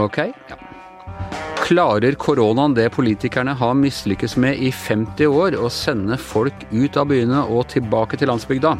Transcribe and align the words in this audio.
Ok, 0.00 0.18
ja. 0.18 0.56
Klarer 1.62 2.12
koronaen 2.12 2.74
det 2.74 2.88
politikerne 2.90 3.52
har 3.54 3.74
mislykkes 3.78 4.34
med 4.40 4.58
i 4.58 4.72
50 4.72 5.30
år, 5.30 5.54
å 5.62 5.70
sende 5.70 6.18
folk 6.18 6.64
ut 6.72 6.96
av 6.98 7.06
byene 7.12 7.44
og 7.46 7.68
tilbake 7.70 8.18
til 8.18 8.32
landsbygda? 8.32 8.74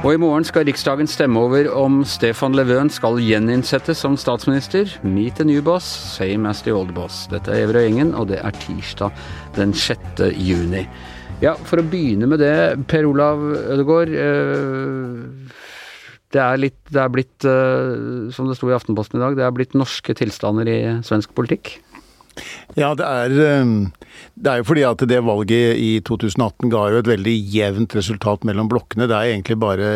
Og 0.00 0.14
i 0.14 0.20
morgen 0.22 0.46
skal 0.48 0.64
Riksdagen 0.64 1.10
stemme 1.10 1.42
over 1.44 1.68
om 1.76 2.00
Stefan 2.08 2.56
Levøen 2.56 2.88
skal 2.88 3.20
gjeninnsettes 3.20 4.00
som 4.00 4.16
statsminister. 4.16 4.88
Meet 5.04 5.42
the 5.42 5.44
new 5.44 5.60
boss, 5.60 5.84
same 5.84 6.48
as 6.48 6.62
the 6.64 6.72
old 6.72 6.94
boss. 6.96 7.26
Dette 7.28 7.52
er 7.52 7.66
Everøy 7.66 7.84
Gjengen, 7.90 8.14
og 8.16 8.30
det 8.32 8.40
er 8.40 8.60
tirsdag 8.64 9.12
den 9.58 9.76
6. 9.76 10.30
juni. 10.40 10.86
Ja, 11.40 11.54
for 11.56 11.80
å 11.80 11.84
begynne 11.88 12.26
med 12.28 12.42
det, 12.42 12.52
Per 12.90 13.06
Olav 13.08 13.40
Ødegaard. 13.40 14.10
Eh, 14.12 15.60
det 16.30 16.40
er, 16.44 16.58
litt, 16.60 16.80
det 16.92 17.00
er 17.00 17.12
blitt, 17.12 17.46
eh, 17.48 18.28
som 18.36 18.50
det 18.50 18.58
sto 18.58 18.68
i 18.68 18.74
Aftenposten 18.76 19.16
i 19.16 19.22
dag, 19.22 19.38
det 19.38 19.46
er 19.46 19.54
blitt 19.56 19.72
norske 19.78 20.12
tilstander 20.18 20.68
i 20.68 20.80
svensk 21.06 21.32
politikk? 21.34 21.78
Ja, 22.78 22.92
det 22.98 23.06
er, 23.06 23.32
eh, 23.46 24.20
det 24.34 24.52
er 24.52 24.60
jo 24.60 24.68
fordi 24.68 24.84
at 24.86 25.02
det 25.10 25.22
valget 25.26 25.80
i 25.80 25.90
2018 26.06 26.70
ga 26.72 26.84
jo 26.90 27.00
et 27.00 27.10
veldig 27.10 27.34
jevnt 27.54 27.96
resultat 27.98 28.46
mellom 28.48 28.70
blokkene. 28.70 29.08
Det 29.10 29.16
er 29.16 29.32
egentlig 29.32 29.58
bare 29.60 29.90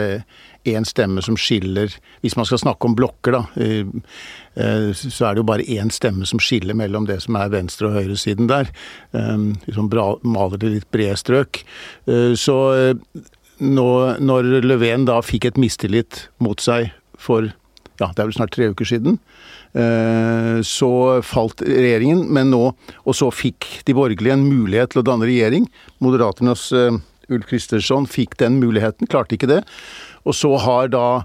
én 0.64 0.86
stemme 0.88 1.20
som 1.20 1.36
skiller 1.36 1.92
Hvis 2.22 2.38
man 2.38 2.46
skal 2.48 2.58
snakke 2.58 2.88
om 2.88 2.94
blokker, 2.96 3.32
da, 3.36 3.42
eh, 3.60 4.92
så 4.94 5.26
er 5.28 5.34
det 5.34 5.42
jo 5.42 5.50
bare 5.50 5.68
én 5.68 5.92
stemme 5.92 6.26
som 6.26 6.40
skiller 6.40 6.74
mellom 6.74 7.06
det 7.06 7.20
som 7.22 7.36
er 7.36 7.50
venstre- 7.52 7.90
og 7.90 7.98
høyresiden 7.98 8.48
der. 8.48 8.70
Hvis 9.12 9.76
man 9.76 9.90
maler 10.22 10.56
det 10.56 10.70
litt 10.70 10.90
brede 10.90 11.16
strøk. 11.16 11.64
Så 12.06 12.56
nå, 13.60 13.88
når 14.20 14.62
Löfven 14.62 15.04
da 15.06 15.20
fikk 15.20 15.44
et 15.44 15.58
mistillit 15.60 16.28
mot 16.38 16.60
seg 16.60 16.92
for 17.18 17.52
ja, 18.00 18.10
det 18.10 18.22
er 18.22 18.28
vel 18.28 18.34
snart 18.34 18.54
tre 18.54 18.68
uker 18.72 18.88
siden, 18.88 19.18
eh, 19.18 19.63
så 19.74 20.90
falt 21.26 21.64
regjeringen, 21.66 22.20
men 22.30 22.52
nå 22.52 22.60
Og 23.02 23.16
så 23.18 23.26
fikk 23.34 23.66
de 23.88 23.96
borgerlige 23.96 24.36
en 24.36 24.46
mulighet 24.46 24.92
til 24.92 25.02
å 25.02 25.06
danne 25.08 25.26
regjering. 25.26 25.66
Moderaternes 25.98 26.68
eh, 26.78 27.00
Ulf 27.34 27.48
Kristersson 27.50 28.06
fikk 28.06 28.36
den 28.38 28.60
muligheten, 28.62 29.08
klarte 29.10 29.34
ikke 29.34 29.50
det. 29.50 29.64
Og 30.22 30.36
så 30.38 30.52
har 30.62 30.92
da 30.94 31.24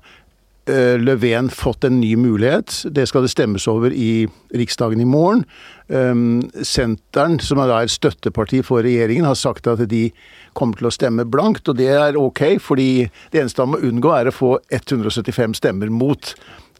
Eh, 0.69 0.99
Löfven 0.99 1.49
fått 1.49 1.83
en 1.83 1.99
ny 1.99 2.15
mulighet. 2.15 2.83
Det 2.93 3.07
skal 3.09 3.25
det 3.25 3.31
stemmes 3.33 3.65
over 3.67 3.93
i 3.93 4.27
Riksdagen 4.53 5.01
i 5.01 5.05
morgen. 5.05 5.45
Ehm, 5.89 6.51
Senteren, 6.61 7.39
som 7.39 7.57
er 7.57 7.71
et 7.73 7.89
støtteparti 7.89 8.61
for 8.63 8.83
regjeringen, 8.85 9.25
har 9.25 9.35
sagt 9.35 9.67
at 9.67 9.81
de 9.89 10.11
kommer 10.53 10.77
til 10.77 10.89
å 10.89 10.93
stemme 10.93 11.25
blankt, 11.25 11.69
og 11.69 11.77
det 11.77 11.87
er 11.87 12.17
ok, 12.17 12.59
fordi 12.59 13.09
det 13.31 13.41
eneste 13.41 13.63
han 13.63 13.73
må 13.73 13.81
unngå 13.81 14.13
er 14.13 14.29
å 14.29 14.35
få 14.35 14.59
175 14.69 15.57
stemmer 15.57 15.89
mot 15.89 16.35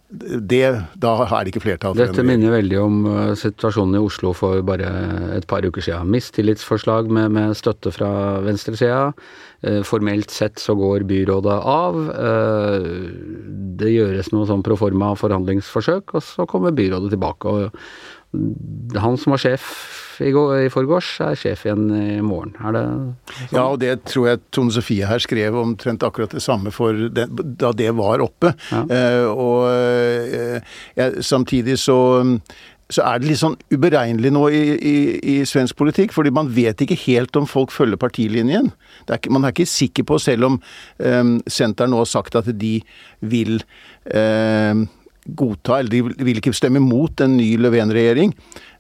det, 0.09 0.63
da 0.97 1.11
er 1.21 1.45
det 1.45 1.52
ikke 1.52 1.61
flertall. 1.61 1.93
Dette 1.97 2.23
minner 2.25 2.55
veldig 2.55 2.77
om 2.81 2.95
uh, 3.05 3.33
situasjonen 3.38 3.99
i 3.99 4.02
Oslo 4.02 4.31
for 4.33 4.63
bare 4.65 4.89
et 5.35 5.45
par 5.49 5.61
uker 5.61 5.85
siden. 5.85 6.09
Mistillitsforslag 6.09 7.11
med, 7.13 7.29
med 7.35 7.53
støtte 7.57 7.93
fra 7.93 8.09
venstresida. 8.41 9.11
Uh, 9.61 9.81
formelt 9.85 10.33
sett 10.33 10.57
så 10.57 10.73
går 10.80 11.05
byrådet 11.09 11.59
av. 11.61 12.02
Uh, 12.09 12.89
det 13.80 13.93
gjøres 13.93 14.33
noe 14.33 14.49
sånn 14.49 14.65
proforma 14.65 15.13
forhandlingsforsøk, 15.19 16.17
og 16.17 16.25
så 16.25 16.49
kommer 16.49 16.73
byrådet 16.73 17.13
tilbake. 17.13 17.53
og 17.53 18.97
Han 18.97 19.21
som 19.21 19.37
var 19.37 19.45
sjef 19.45 19.69
i, 20.19 20.31
går, 20.35 20.65
i 20.65 20.71
forgårs, 20.71 21.09
er 21.23 21.37
sjef 21.39 21.63
igjen 21.65 21.85
i 21.95 22.19
morgen. 22.25 22.52
Er 22.59 22.75
det 22.75 22.83
sånn? 22.83 23.53
Ja, 23.55 23.63
og 23.63 23.80
det 23.81 23.93
tror 24.09 24.27
jeg 24.30 24.41
Tone 24.55 24.73
Sofie 24.75 25.07
her 25.07 25.21
skrev 25.23 25.55
omtrent 25.59 26.03
akkurat 26.05 26.33
det 26.35 26.43
samme 26.43 26.73
for 26.75 27.07
det, 27.13 27.27
da 27.61 27.71
det 27.75 27.91
var 27.97 28.23
oppe. 28.25 28.52
Ja. 28.71 28.83
Uh, 28.89 29.27
og 29.31 29.61
ja, 31.00 31.09
samtidig 31.23 31.80
så 31.80 32.00
så 32.89 33.05
er 33.05 33.22
det 33.22 33.30
litt 33.30 33.42
sånn 33.42 33.58
uberegnelig 33.70 34.32
nå 34.33 34.48
i, 34.49 34.61
i, 34.73 34.93
i, 35.21 35.36
svensk 35.45 35.77
politikk, 35.77 36.14
fordi 36.15 36.32
man 36.33 36.49
vet 36.54 36.82
ikke 36.82 36.98
helt 37.04 37.37
om 37.37 37.45
folk 37.49 37.73
følger 37.73 38.02
partilinjen. 38.02 38.71
Er 39.05 39.30
man 39.30 39.45
er 39.45 39.54
ikke 39.54 39.70
sikker 39.70 40.08
på, 40.10 40.17
selv 40.21 40.48
om 40.48 40.55
um, 40.98 41.36
Senteret 41.45 41.93
nå 41.93 41.99
har 42.02 42.10
sagt 42.10 42.39
at 42.39 42.49
de 42.49 42.80
vil 43.21 43.61
um, 44.10 44.87
godta, 45.37 45.77
eller 45.83 46.10
de 46.17 46.26
vil 46.26 46.42
ikke 46.42 46.55
stemme 46.58 46.82
mot 46.82 47.21
en 47.21 47.37
ny 47.37 47.52
Löfven-regjering, 47.61 48.33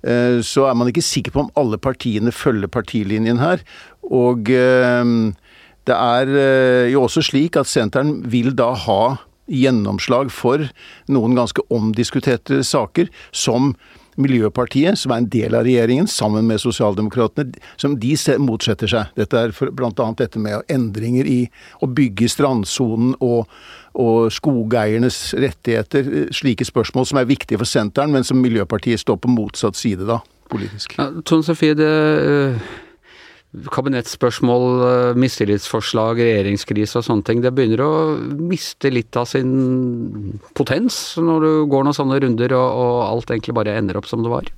uh, 0.09 0.41
så 0.41 0.65
er 0.71 0.81
man 0.81 0.89
ikke 0.89 1.05
sikker 1.05 1.35
på 1.35 1.45
om 1.45 1.53
alle 1.59 1.77
partiene 1.77 2.33
følger 2.33 2.71
partilinjen 2.73 3.41
her. 3.43 3.61
Og 4.09 4.49
um, 4.49 5.35
det 5.85 6.01
er 6.01 6.33
uh, 6.33 6.85
jo 6.89 7.05
også 7.05 7.27
slik 7.29 7.61
at 7.61 7.69
Senteren 7.69 8.23
vil 8.33 8.55
da 8.57 8.73
ha 8.87 9.03
gjennomslag 9.49 10.31
for 10.33 10.67
noen 11.11 11.37
ganske 11.37 11.65
omdiskuterte 11.73 12.63
saker, 12.65 13.09
som 13.31 13.73
Miljøpartiet, 14.19 14.99
som 14.99 15.13
er 15.13 15.21
en 15.21 15.29
del 15.31 15.53
av 15.55 15.63
regjeringen, 15.63 16.07
sammen 16.11 16.47
med 16.49 16.59
Sosialdemokratene, 16.59 17.55
som 17.79 17.93
de 18.01 18.15
motsetter 18.43 18.91
seg. 18.91 19.13
Dette 19.15 19.39
er 19.39 19.53
bl.a. 19.55 20.07
dette 20.19 20.41
med 20.43 20.65
endringer 20.67 21.29
i 21.29 21.39
å 21.79 21.87
bygge 21.87 22.27
strandsonen 22.27 23.15
og 23.23 23.47
og 23.99 24.29
skogeiernes 24.31 25.33
rettigheter. 25.33 26.29
Slike 26.35 26.65
spørsmål 26.67 27.07
som 27.09 27.19
er 27.19 27.29
viktige 27.29 27.59
for 27.59 27.67
Senteren, 27.67 28.13
men 28.13 28.23
som 28.23 28.37
Miljøpartiet 28.39 29.01
står 29.01 29.17
på 29.23 29.31
motsatt 29.33 29.75
side 29.75 30.05
da, 30.07 30.19
politisk. 30.51 30.93
Ja, 30.99 31.09
Tone 31.25 31.43
Sofie, 31.43 31.75
det 31.75 31.89
uh, 31.89 32.69
kabinettspørsmål, 33.73 34.65
uh, 34.83 35.17
mistillitsforslag, 35.19 36.21
regjeringskrise 36.21 36.99
og 36.99 37.07
sånne 37.07 37.25
ting, 37.25 37.41
det 37.41 37.53
begynner 37.57 37.81
å 37.85 37.93
miste 38.37 38.91
litt 38.93 39.17
av 39.17 39.29
sin 39.31 40.39
potens 40.57 41.17
når 41.17 41.45
du 41.45 41.51
går 41.71 41.87
noen 41.87 41.97
sånne 41.97 42.21
runder 42.21 42.53
og, 42.57 42.81
og 42.83 42.97
alt 43.07 43.33
egentlig 43.33 43.57
bare 43.57 43.77
ender 43.79 43.97
opp 43.97 44.09
som 44.09 44.25
det 44.25 44.33
var? 44.33 44.51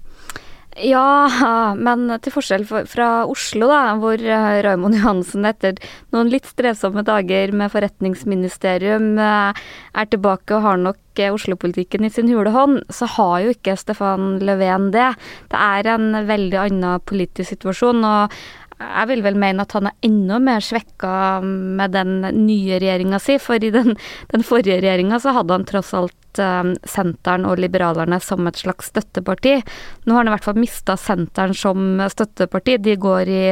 Ja, 0.80 1.28
men 1.76 2.06
til 2.24 2.32
forskjell 2.32 2.64
fra 2.64 3.08
Oslo, 3.28 3.68
da, 3.68 3.98
hvor 4.00 4.16
eh, 4.16 4.62
Raymond 4.64 4.96
Johansen 4.96 5.44
etter 5.50 5.76
noen 6.16 6.32
litt 6.32 6.48
strevsomme 6.48 7.04
dager 7.04 7.52
med 7.52 7.74
forretningsministerium 7.74 9.20
eh, 9.20 9.60
er 9.92 10.08
tilbake 10.08 10.56
og 10.56 10.64
har 10.64 10.80
nok 10.80 11.20
eh, 11.20 11.34
Oslo-politikken 11.36 12.08
i 12.08 12.14
sin 12.14 12.32
hule 12.32 12.56
hånd, 12.56 12.86
så 12.88 13.10
har 13.18 13.42
jo 13.44 13.52
ikke 13.52 13.76
Stefan 13.82 14.38
Löfven 14.40 14.94
det. 14.96 15.10
Det 15.52 15.60
er 15.60 15.92
en 15.92 16.16
veldig 16.32 16.62
annen 16.64 17.04
politisk 17.04 17.52
situasjon. 17.52 18.08
og 18.08 18.40
jeg 18.82 19.10
vil 19.12 19.24
vel 19.26 19.38
mene 19.40 19.66
at 19.66 19.76
han 19.78 19.90
er 19.90 20.08
enda 20.08 20.40
mer 20.44 20.64
svekka 20.66 21.14
med 21.44 21.94
den 21.96 22.20
nye 22.46 22.80
regjeringa 22.82 23.20
si, 23.22 23.38
for 23.42 23.62
i 23.62 23.72
den, 23.74 23.96
den 24.34 24.46
forrige 24.46 24.82
regjeringa 24.82 25.20
så 25.22 25.36
hadde 25.38 25.58
han 25.58 25.68
tross 25.70 25.94
alt 25.98 26.42
um, 26.42 26.74
Senteren 26.88 27.48
og 27.50 27.62
Liberalerne 27.62 28.20
som 28.24 28.48
et 28.50 28.62
slags 28.62 28.92
støtteparti. 28.92 29.58
Nå 30.06 30.16
har 30.16 30.24
han 30.24 30.32
i 30.32 30.36
hvert 30.36 30.48
fall 30.50 30.62
mista 30.62 30.98
Senteren 31.00 31.56
som 31.58 32.02
støtteparti. 32.12 32.78
De 32.82 32.96
går 33.00 33.32
i 33.32 33.44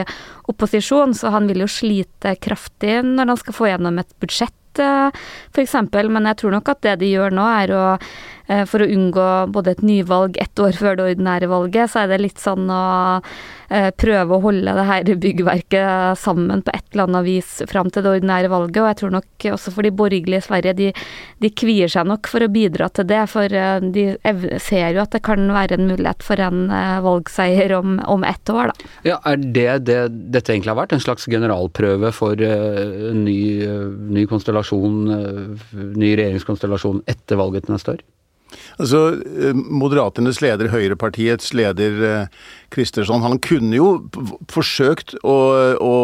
opposisjon, 0.52 1.16
så 1.18 1.34
han 1.36 1.50
vil 1.50 1.66
jo 1.66 1.70
slite 1.72 2.36
kraftig 2.42 3.00
når 3.06 3.34
han 3.34 3.44
skal 3.44 3.58
få 3.58 3.70
gjennom 3.72 4.02
et 4.02 4.16
budsjett 4.22 4.84
uh, 4.84 5.10
f.eks., 5.54 5.78
men 6.10 6.30
jeg 6.32 6.42
tror 6.42 6.58
nok 6.58 6.76
at 6.76 6.84
det 6.86 7.00
de 7.04 7.14
gjør 7.14 7.36
nå, 7.36 7.48
er 7.64 7.76
å 7.76 7.86
For 8.50 8.82
å 8.82 8.90
unngå 8.90 9.26
både 9.54 9.76
et 9.76 9.82
nyvalg 9.86 10.40
ett 10.42 10.58
år 10.58 10.74
før 10.74 10.96
det 10.98 11.04
ordinære 11.12 11.50
valget, 11.52 11.92
så 11.92 12.02
er 12.02 12.08
det 12.10 12.18
litt 12.24 12.42
sånn 12.42 12.66
å 12.74 12.80
Eh, 13.70 13.92
prøve 13.94 14.34
å 14.34 14.42
holde 14.42 14.74
det 14.74 14.84
her 14.88 15.10
byggverket 15.22 16.18
sammen 16.18 16.64
på 16.66 16.74
et 16.74 16.88
eller 16.90 17.06
annet 17.06 17.26
vis 17.28 17.50
fram 17.70 17.92
til 17.94 18.02
det 18.02 18.16
ordinære 18.16 18.50
valget. 18.50 18.80
Og 18.82 18.90
jeg 18.90 18.98
tror 19.02 19.14
nok 19.14 19.46
også 19.54 19.74
for 19.76 19.86
de 19.86 19.92
borgerlige 19.94 20.42
i 20.42 20.46
Sverige, 20.48 20.74
de, 20.80 20.88
de 21.44 21.52
kvier 21.54 21.92
seg 21.92 22.10
nok 22.10 22.32
for 22.32 22.42
å 22.42 22.50
bidra 22.50 22.90
til 22.90 23.06
det. 23.12 23.22
For 23.30 23.54
eh, 23.54 23.86
de 23.94 24.08
ser 24.66 24.98
jo 24.98 25.04
at 25.04 25.14
det 25.14 25.22
kan 25.28 25.46
være 25.54 25.78
en 25.78 25.86
mulighet 25.92 26.26
for 26.26 26.42
en 26.42 26.66
eh, 26.74 26.98
valgseier 27.06 27.76
om, 27.78 28.00
om 28.10 28.26
ett 28.26 28.50
år, 28.50 28.74
da. 28.74 28.92
Ja, 29.06 29.22
er 29.30 29.38
det 29.38 29.70
det 29.86 30.02
dette 30.34 30.56
egentlig 30.56 30.74
har 30.74 30.82
vært? 30.82 30.98
En 30.98 31.06
slags 31.06 31.30
generalprøve 31.30 32.10
for 32.16 32.42
en 32.42 33.22
ny, 33.22 33.40
ny 34.18 34.26
konstellasjon, 34.30 35.04
ny 35.94 36.16
regjeringskonstellasjon 36.18 37.04
etter 37.10 37.38
valget 37.38 37.70
neste 37.70 38.00
år? 38.00 38.08
Altså, 38.80 39.00
eh, 39.20 39.56
Moderaternes 39.56 40.40
leder, 40.40 40.70
Høyrepartiets 40.72 41.52
leder 41.58 42.30
Kristersson, 42.72 43.20
eh, 43.20 43.28
han 43.28 43.40
kunne 43.44 43.76
jo 43.76 43.88
forsøkt 44.48 45.18
å, 45.20 45.36
å, 45.76 45.96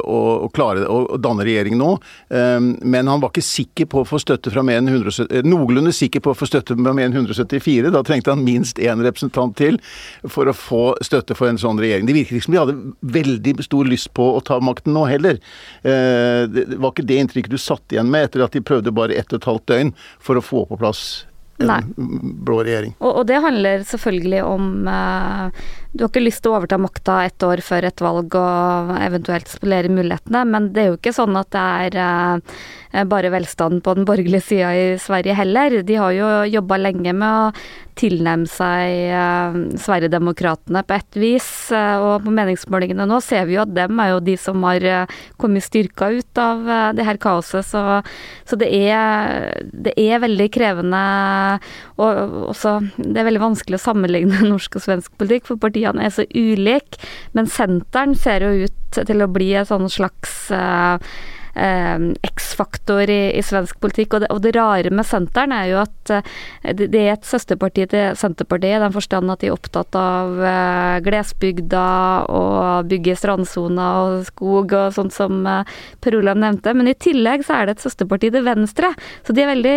å, 0.00 0.20
å 0.46 0.50
klare 0.56 0.86
å 0.88 1.18
danne 1.20 1.44
regjering 1.44 1.76
nå, 1.76 1.90
eh, 2.32 2.56
men 2.80 3.10
han 3.10 3.20
var 3.20 3.34
ikke 3.34 3.44
sikker 3.44 3.90
på 3.92 4.00
å 4.00 4.08
få 4.08 4.20
støtte 4.22 4.52
fra 4.54 4.64
mer 4.64 4.80
enn 4.80 4.88
170, 4.88 5.44
noenlunde 5.44 5.92
sikker 5.92 6.24
på 6.24 6.32
å 6.32 6.38
få 6.38 6.48
støtte 6.48 6.76
fra 6.78 6.94
mer 6.96 7.10
enn 7.10 7.18
174. 7.20 7.92
Da 7.92 8.00
trengte 8.06 8.32
han 8.32 8.44
minst 8.46 8.80
én 8.80 9.04
representant 9.04 9.52
til 9.60 9.76
for 10.24 10.48
å 10.48 10.56
få 10.56 10.82
støtte 11.04 11.36
for 11.36 11.50
en 11.50 11.60
sånn 11.60 11.80
regjering. 11.82 12.08
Det 12.08 12.16
virker 12.16 12.38
ikke 12.38 12.46
som 12.46 12.56
de 12.56 12.62
hadde 12.62 12.78
veldig 13.18 13.56
stor 13.66 13.90
lyst 13.90 14.12
på 14.16 14.30
å 14.38 14.40
ta 14.44 14.56
makten 14.64 14.96
nå 14.96 15.04
heller. 15.10 15.36
Det 15.82 16.78
var 16.78 16.94
ikke 16.94 17.04
det 17.08 17.18
inntrykket 17.20 17.52
du 17.52 17.60
satt 17.60 17.92
igjen 17.92 18.08
med 18.12 18.30
etter 18.30 18.44
at 18.46 18.56
de 18.56 18.64
prøvde 18.64 18.94
bare 18.94 19.18
ett 19.18 19.32
og 19.34 19.42
et 19.42 19.50
halvt 19.50 19.68
døgn 19.68 19.92
for 20.22 20.38
å 20.38 20.44
få 20.44 20.64
på 20.70 20.80
plass 20.80 21.04
en 21.60 22.34
blå 22.44 22.62
regjering. 22.64 22.94
Og, 23.00 23.10
og, 23.10 23.26
det 23.28 23.40
handler 23.44 23.84
selvfølgelig 23.86 24.42
om 24.46 24.88
eh, 24.88 25.64
Du 25.92 26.04
har 26.04 26.10
ikke 26.10 26.24
lyst 26.24 26.42
til 26.42 26.52
å 26.52 26.56
overta 26.58 26.78
makta 26.80 27.18
ett 27.26 27.46
år 27.46 27.62
før 27.64 27.88
et 27.88 28.04
valg 28.04 28.36
og 28.38 28.94
eventuelt 28.98 29.50
spolere 29.52 29.92
mulighetene, 29.92 30.44
men 30.48 30.70
det 30.72 30.84
er 30.84 30.92
jo 30.92 31.00
ikke 31.00 31.14
sånn 31.16 31.36
at 31.38 31.52
det 31.52 31.66
er 31.86 31.98
eh, 32.06 32.62
bare 33.08 33.30
velstanden 33.32 33.80
på 33.84 33.94
den 33.96 34.04
borgerlige 34.08 34.44
sida 34.44 34.72
i 34.76 34.84
Sverige 35.00 35.36
heller. 35.38 35.78
De 35.82 35.96
har 35.96 36.12
jo 36.12 36.28
jobba 36.52 36.76
lenge 36.82 37.14
med 37.16 37.28
å 37.28 37.52
tilnærme 37.98 38.48
seg 38.48 39.12
eh, 39.12 39.56
Sverigedemokraterna 39.80 40.82
på 40.86 40.96
et 40.96 41.18
vis, 41.20 41.48
eh, 41.76 42.00
og 42.00 42.24
på 42.24 42.32
meningsmålingene 42.34 43.06
nå 43.08 43.18
ser 43.24 43.46
vi 43.48 43.56
jo 43.58 43.64
at 43.66 43.74
dem 43.74 44.00
er 44.00 44.14
jo 44.14 44.22
de 44.24 44.36
som 44.40 44.64
har 44.64 44.86
eh, 44.88 45.18
kommet 45.40 45.66
styrka 45.66 46.08
ut 46.14 46.40
av 46.40 46.64
eh, 46.64 46.86
det 46.96 47.06
her 47.08 47.20
kaoset, 47.22 47.66
så, 47.68 48.00
så 48.48 48.58
det, 48.60 48.70
er, 48.72 49.60
det 49.72 49.94
er 50.00 50.22
veldig 50.22 50.48
krevende 50.54 51.02
og 52.00 52.48
også 52.52 52.78
Det 52.96 53.20
er 53.20 53.26
veldig 53.26 53.42
vanskelig 53.42 53.78
å 53.78 53.82
sammenligne 53.82 54.40
norsk 54.52 54.78
og 54.78 54.86
svensk 54.86 55.12
politikk, 55.20 55.46
for 55.50 55.60
partiene 55.60 56.06
er 56.06 56.14
så 56.14 56.24
ulike. 56.32 57.00
Men 57.36 57.50
senteren 57.50 58.16
ser 58.18 58.46
jo 58.46 58.66
ut 58.66 58.98
til 58.98 59.24
å 59.24 59.30
bli 59.30 59.52
et 59.58 59.68
sånn 59.68 59.88
slags 59.92 60.46
eh, 60.54 61.12
X-faktor 61.54 63.10
i, 63.10 63.20
i, 63.36 63.42
svensk 63.44 63.78
politikk. 63.82 64.16
Og 64.16 64.24
det, 64.24 64.30
og 64.32 64.42
det, 64.44 64.54
rare 64.56 64.92
med 64.94 65.06
Senteren 65.06 65.52
er 65.54 65.68
jo 65.70 65.80
at 65.82 66.12
eh, 66.14 66.30
det, 66.72 66.88
det, 66.94 67.02
er 67.02 67.16
et 67.16 67.28
søsterparti 67.28 67.86
til 67.92 68.16
Senterpartiet, 68.18 68.78
i 68.78 68.82
den 68.82 68.94
forstand 68.94 69.32
at 69.32 69.42
de 69.42 69.50
er 69.50 69.56
opptatt 69.56 69.98
av 69.98 70.40
eh, 70.40 70.96
glesbygda 71.04 71.86
og 72.32 72.90
bygge 72.90 73.16
strandsoner 73.20 74.00
og 74.02 74.26
skog 74.30 74.72
og 74.78 74.96
sånt 74.96 75.14
som 75.14 75.44
eh, 75.46 75.76
Per 76.02 76.18
Olav 76.18 76.40
nevnte. 76.40 76.74
Men 76.76 76.90
i 76.90 76.96
tillegg 76.96 77.46
så 77.46 77.60
er 77.60 77.68
det 77.68 77.76
et 77.76 77.86
søsterparti 77.86 78.32
til 78.32 78.46
Venstre, 78.46 78.92
så 79.26 79.36
de 79.36 79.44
er 79.44 79.52
veldig 79.52 79.76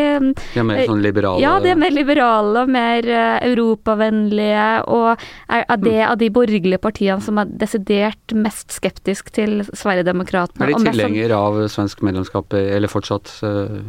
De 0.56 0.64
er 0.64 0.70
mer 0.72 0.84
sånn 0.88 1.04
liberale? 1.04 1.44
Ja, 1.44 1.58
de 1.64 1.74
er 1.74 1.80
mer 1.80 1.94
liberale 1.96 2.66
og 2.66 2.72
mer 2.72 3.12
eh, 3.12 3.38
europavennlige, 3.52 4.68
og 4.88 5.12
er 5.52 5.66
er 5.70 5.82
det, 5.82 6.02
av 6.06 6.18
de 6.20 6.30
borgerlige 6.34 6.80
partiene 6.82 7.22
som 7.24 7.40
er 7.42 7.52
desidert 7.62 8.34
mest 8.38 8.74
skeptisk 8.76 9.32
til 9.36 9.64
Sverigedemokraterna. 9.68 10.68
Er 10.68 10.74
de 10.74 10.92
tilhengere 10.92 11.38
av 11.38 11.60
svensk 11.72 12.02
medlemskap, 12.06 12.54
eller 12.56 12.92
fortsatt 12.92 13.32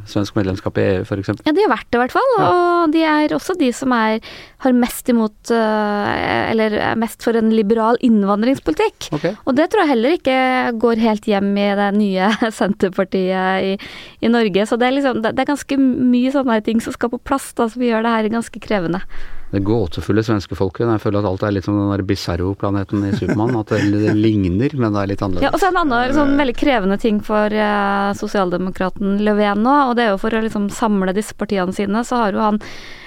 svensk 0.08 0.36
medlemskap 0.38 0.78
i 0.80 0.86
EU, 0.94 1.04
f.eks.? 1.06 1.42
Ja, 1.46 1.54
de 1.54 1.64
har 1.64 1.72
vært 1.72 1.88
det, 1.90 1.98
i 1.98 2.02
hvert 2.04 2.14
fall. 2.16 2.32
Ja. 2.36 2.48
Og 2.50 2.94
de 2.94 3.02
er 3.06 3.34
også 3.36 3.56
de 3.58 3.70
som 3.76 3.94
er, 3.96 4.20
har 4.64 4.76
mest 4.76 5.08
imot 5.12 5.52
uh, 5.52 6.08
Eller 6.50 6.76
er 6.80 6.98
mest 6.98 7.22
for 7.24 7.36
en 7.38 7.52
liberal 7.54 7.98
innvandringspolitikk. 8.04 9.10
Okay. 9.18 9.36
Og 9.44 9.56
det 9.58 9.68
tror 9.70 9.84
jeg 9.84 9.92
heller 9.94 10.16
ikke 10.16 10.38
går 10.82 11.02
helt 11.04 11.28
hjem 11.30 11.52
i 11.60 11.70
det 11.78 11.90
nye 11.98 12.30
Senterpartiet 12.58 13.72
i, 13.72 13.72
i 14.22 14.32
Norge. 14.32 14.66
Så 14.68 14.80
det 14.80 14.90
er, 14.90 14.98
liksom, 14.98 15.22
det 15.24 15.34
er 15.34 15.52
ganske 15.52 15.80
mye 15.80 16.34
sånne 16.34 16.60
ting 16.66 16.82
som 16.84 16.94
skal 16.96 17.12
på 17.12 17.22
plass, 17.22 17.52
da, 17.58 17.68
som 17.72 17.84
gjør 17.84 18.06
det 18.06 18.14
her 18.16 18.32
ganske 18.36 18.62
krevende 18.62 19.02
det 19.56 19.64
gåtefulle 19.66 20.24
svenske 20.26 20.56
folket. 20.58 20.86
Jeg 20.86 21.02
føler 21.02 21.22
at 21.22 21.30
alt 21.30 21.46
er 21.46 21.54
litt 21.56 21.66
som 21.66 21.78
den 21.78 21.92
der 21.92 22.04
Bizarro-planeten 22.06 23.06
i 23.08 23.14
Supermann. 23.16 23.56
At 23.60 23.72
det, 23.72 24.12
ligner, 24.16 24.76
men 24.76 24.94
det 24.94 25.02
er 25.02 25.10
litt 25.12 25.24
annerledes. 25.24 25.48
Ja, 25.48 25.54
og 25.54 25.62
så 25.62 25.70
en 25.70 25.80
annen 25.80 26.14
sånn 26.16 26.36
veldig 26.38 26.56
krevende 26.58 27.00
ting 27.00 27.22
for 27.24 27.52
eh, 27.52 28.10
sosialdemokraten 28.18 29.18
Löfven 29.26 29.64
nå, 29.64 29.74
og 29.88 29.96
det 29.98 30.06
er 30.06 30.14
jo 30.14 30.20
for 30.22 30.36
å 30.36 30.44
liksom 30.44 30.68
samle 30.74 31.16
disse 31.16 31.36
partiene 31.38 31.74
sine, 31.76 32.04
så 32.06 32.22
har 32.24 32.36
jo 32.36 32.44
han 32.44 32.60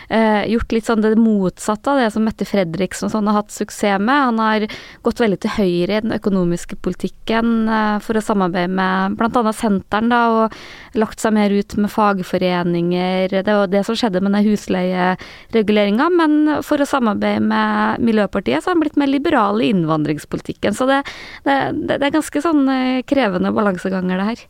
eh, 0.10 0.44
gjort 0.52 0.74
litt 0.74 0.88
sånn 0.90 1.04
det 1.04 1.14
motsatte 1.20 1.92
av 1.94 2.02
det 2.02 2.10
som 2.14 2.26
Mette 2.26 2.48
Fredriksen 2.48 3.08
og 3.08 3.14
sånn 3.14 3.30
har 3.30 3.40
hatt 3.42 3.54
suksess 3.54 4.02
med. 4.02 4.26
Han 4.30 4.42
har 4.42 4.66
gått 5.06 5.22
veldig 5.22 5.40
til 5.44 5.54
høyre 5.56 6.00
i 6.00 6.04
den 6.06 6.16
økonomiske 6.16 6.80
politikken 6.84 7.70
eh, 7.70 7.98
for 8.04 8.20
å 8.20 8.24
samarbeide 8.24 8.72
med 8.74 9.20
bl.a. 9.20 9.54
Senteren, 9.56 10.12
da, 10.12 10.22
og 10.34 10.98
lagt 11.00 11.22
seg 11.22 11.36
mer 11.38 11.54
ut 11.54 11.76
med 11.80 11.94
fagforeninger. 11.94 13.38
Det 13.38 13.58
var 13.62 13.72
det 13.72 13.86
som 13.88 13.98
skjedde 13.98 14.24
med 14.26 14.36
den 14.38 14.48
husleiereguleringa, 14.50 16.10
men 16.14 16.40
for 16.66 16.82
å 16.82 16.90
samarbeide 16.90 17.46
med 17.46 18.04
Miljøpartiet 18.06 18.64
så 18.64 18.72
har 18.72 18.78
han 18.78 18.84
blitt 18.86 19.00
mer 19.00 19.12
liberal 19.12 19.62
i 19.62 19.72
innvandringspolitikken. 19.74 20.78
Så 20.78 20.90
det, 20.90 21.04
det, 21.46 21.60
det 21.86 22.02
er 22.02 22.18
ganske 22.18 22.44
sånn 22.44 22.66
eh, 22.74 23.06
krevende 23.08 23.54
balanseganger, 23.56 24.20
det 24.20 24.30
her. 24.34 24.46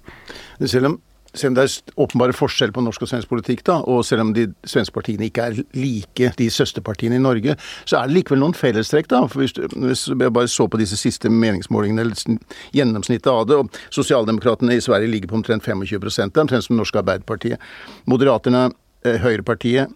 Selv 0.70 0.94
om 0.94 1.00
selv 1.34 1.52
om 1.52 1.58
det 1.58 1.64
er 1.66 2.02
åpenbare 2.02 2.34
forskjell 2.34 2.72
på 2.74 2.82
norsk 2.82 3.04
og 3.06 3.12
svensk 3.12 3.30
politikk, 3.30 3.62
da, 3.68 3.78
og 3.86 4.02
selv 4.06 4.24
om 4.24 4.34
de 4.34 4.48
svenske 4.68 4.96
partiene 4.96 5.28
ikke 5.30 5.46
er 5.46 5.60
like 5.78 6.32
de 6.40 6.50
søsterpartiene 6.54 7.20
i 7.20 7.24
Norge, 7.24 7.56
så 7.86 8.00
er 8.00 8.10
det 8.10 8.18
likevel 8.18 8.42
noen 8.42 8.58
fellestrekk. 8.58 9.10
da, 9.12 9.22
for 9.28 9.44
Hvis, 9.44 9.54
hvis 9.54 10.08
jeg 10.08 10.34
bare 10.34 10.48
så 10.48 10.68
på 10.68 10.82
disse 10.82 10.98
siste 10.98 11.30
meningsmålingene, 11.30 12.02
eller 12.02 12.40
gjennomsnittet 12.74 13.32
av 13.32 13.46
det, 13.48 13.56
og 13.62 13.70
Sosialdemokratene 13.94 14.76
i 14.76 14.82
Sverige 14.82 15.12
ligger 15.12 15.30
på 15.30 15.40
omtrent 15.42 15.64
25 15.64 16.00
det 16.00 16.38
er 16.38 16.42
omtrent 16.42 16.66
som 16.66 16.76
det 16.76 16.82
norske 16.82 17.00
Arbeiderpartiet. 17.00 17.60
Moderaterne, 18.06 18.72
eh, 19.06 19.20
Høyrepartiet, 19.20 19.88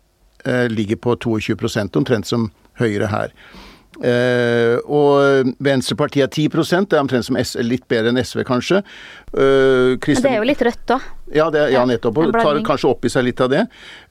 eh, 0.45 0.68
ligger 0.69 0.95
på 0.95 1.15
22% 1.15 1.95
omtrent 1.95 2.27
som 2.27 2.51
Høyre 2.77 3.07
her. 3.07 3.33
Uh, 4.01 4.80
og 4.90 5.51
Venstrepartiet 5.62 6.25
er 6.25 6.31
10 6.50 6.88
det 6.90 6.98
er 6.98 7.01
omtrent 7.04 7.28
som 7.28 7.38
S, 7.38 7.54
litt 7.62 7.86
bedre 7.92 8.10
enn 8.10 8.18
SV, 8.18 8.42
kanskje. 8.48 8.81
Eh, 9.34 9.94
Men 9.98 10.24
det 10.24 10.31
er 10.31 10.40
jo 10.40 10.48
litt 10.48 10.63
rødt 10.66 10.84
da. 10.90 10.98
Ja, 11.34 11.48
det, 11.54 11.68
ja 11.74 11.84
nettopp. 11.86 12.18
Og 12.22 12.34
tar 12.34 12.60
kanskje 12.66 12.90
opp 12.90 13.06
i 13.06 13.12
seg 13.13 13.28
litt 13.28 13.42
av 13.42 13.51
det. 13.54 13.63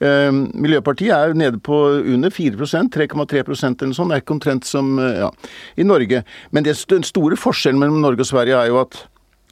Eh, 0.02 0.30
Miljøpartiet 0.32 1.14
er 1.16 1.36
nede 1.38 1.58
på 1.62 1.78
under 2.14 2.30
4% 2.30 2.94
3,3 2.94 3.42
eller 3.42 3.90
noe 3.90 3.98
sånt. 3.98 4.10
Det 4.12 4.18
er 4.18 4.24
ikke 4.24 4.36
omtrent 4.38 4.68
som 4.68 4.96
ja, 4.98 5.30
i 5.76 5.86
Norge. 5.86 6.22
Men 6.50 6.66
det, 6.66 6.78
den 6.90 7.06
store 7.06 7.38
forskjellen 7.38 7.82
mellom 7.82 8.02
Norge 8.02 8.22
og 8.22 8.30
Sverige 8.30 8.58
er 8.58 8.70
jo 8.70 8.80
at 8.82 8.98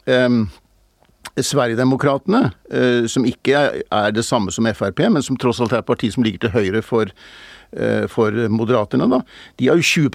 um, 0.06 0.42
Sverigedemokraterna, 1.40 2.50
som 3.08 3.24
ikke 3.28 3.60
er 3.82 4.10
det 4.14 4.24
samme 4.26 4.52
som 4.52 4.66
Frp, 4.74 5.04
men 5.12 5.22
som 5.24 5.38
tross 5.40 5.60
alt 5.62 5.72
er 5.72 5.82
et 5.82 5.88
parti 5.88 6.10
som 6.12 6.26
ligger 6.26 6.46
til 6.46 6.54
høyre 6.58 6.82
for 6.84 7.10
Eh, 7.10 7.59
for 8.10 8.34
Moderaterne, 8.50 9.06
da, 9.12 9.20
de 9.60 9.68
har 9.70 9.78
jo 9.78 10.08
20 10.08 10.10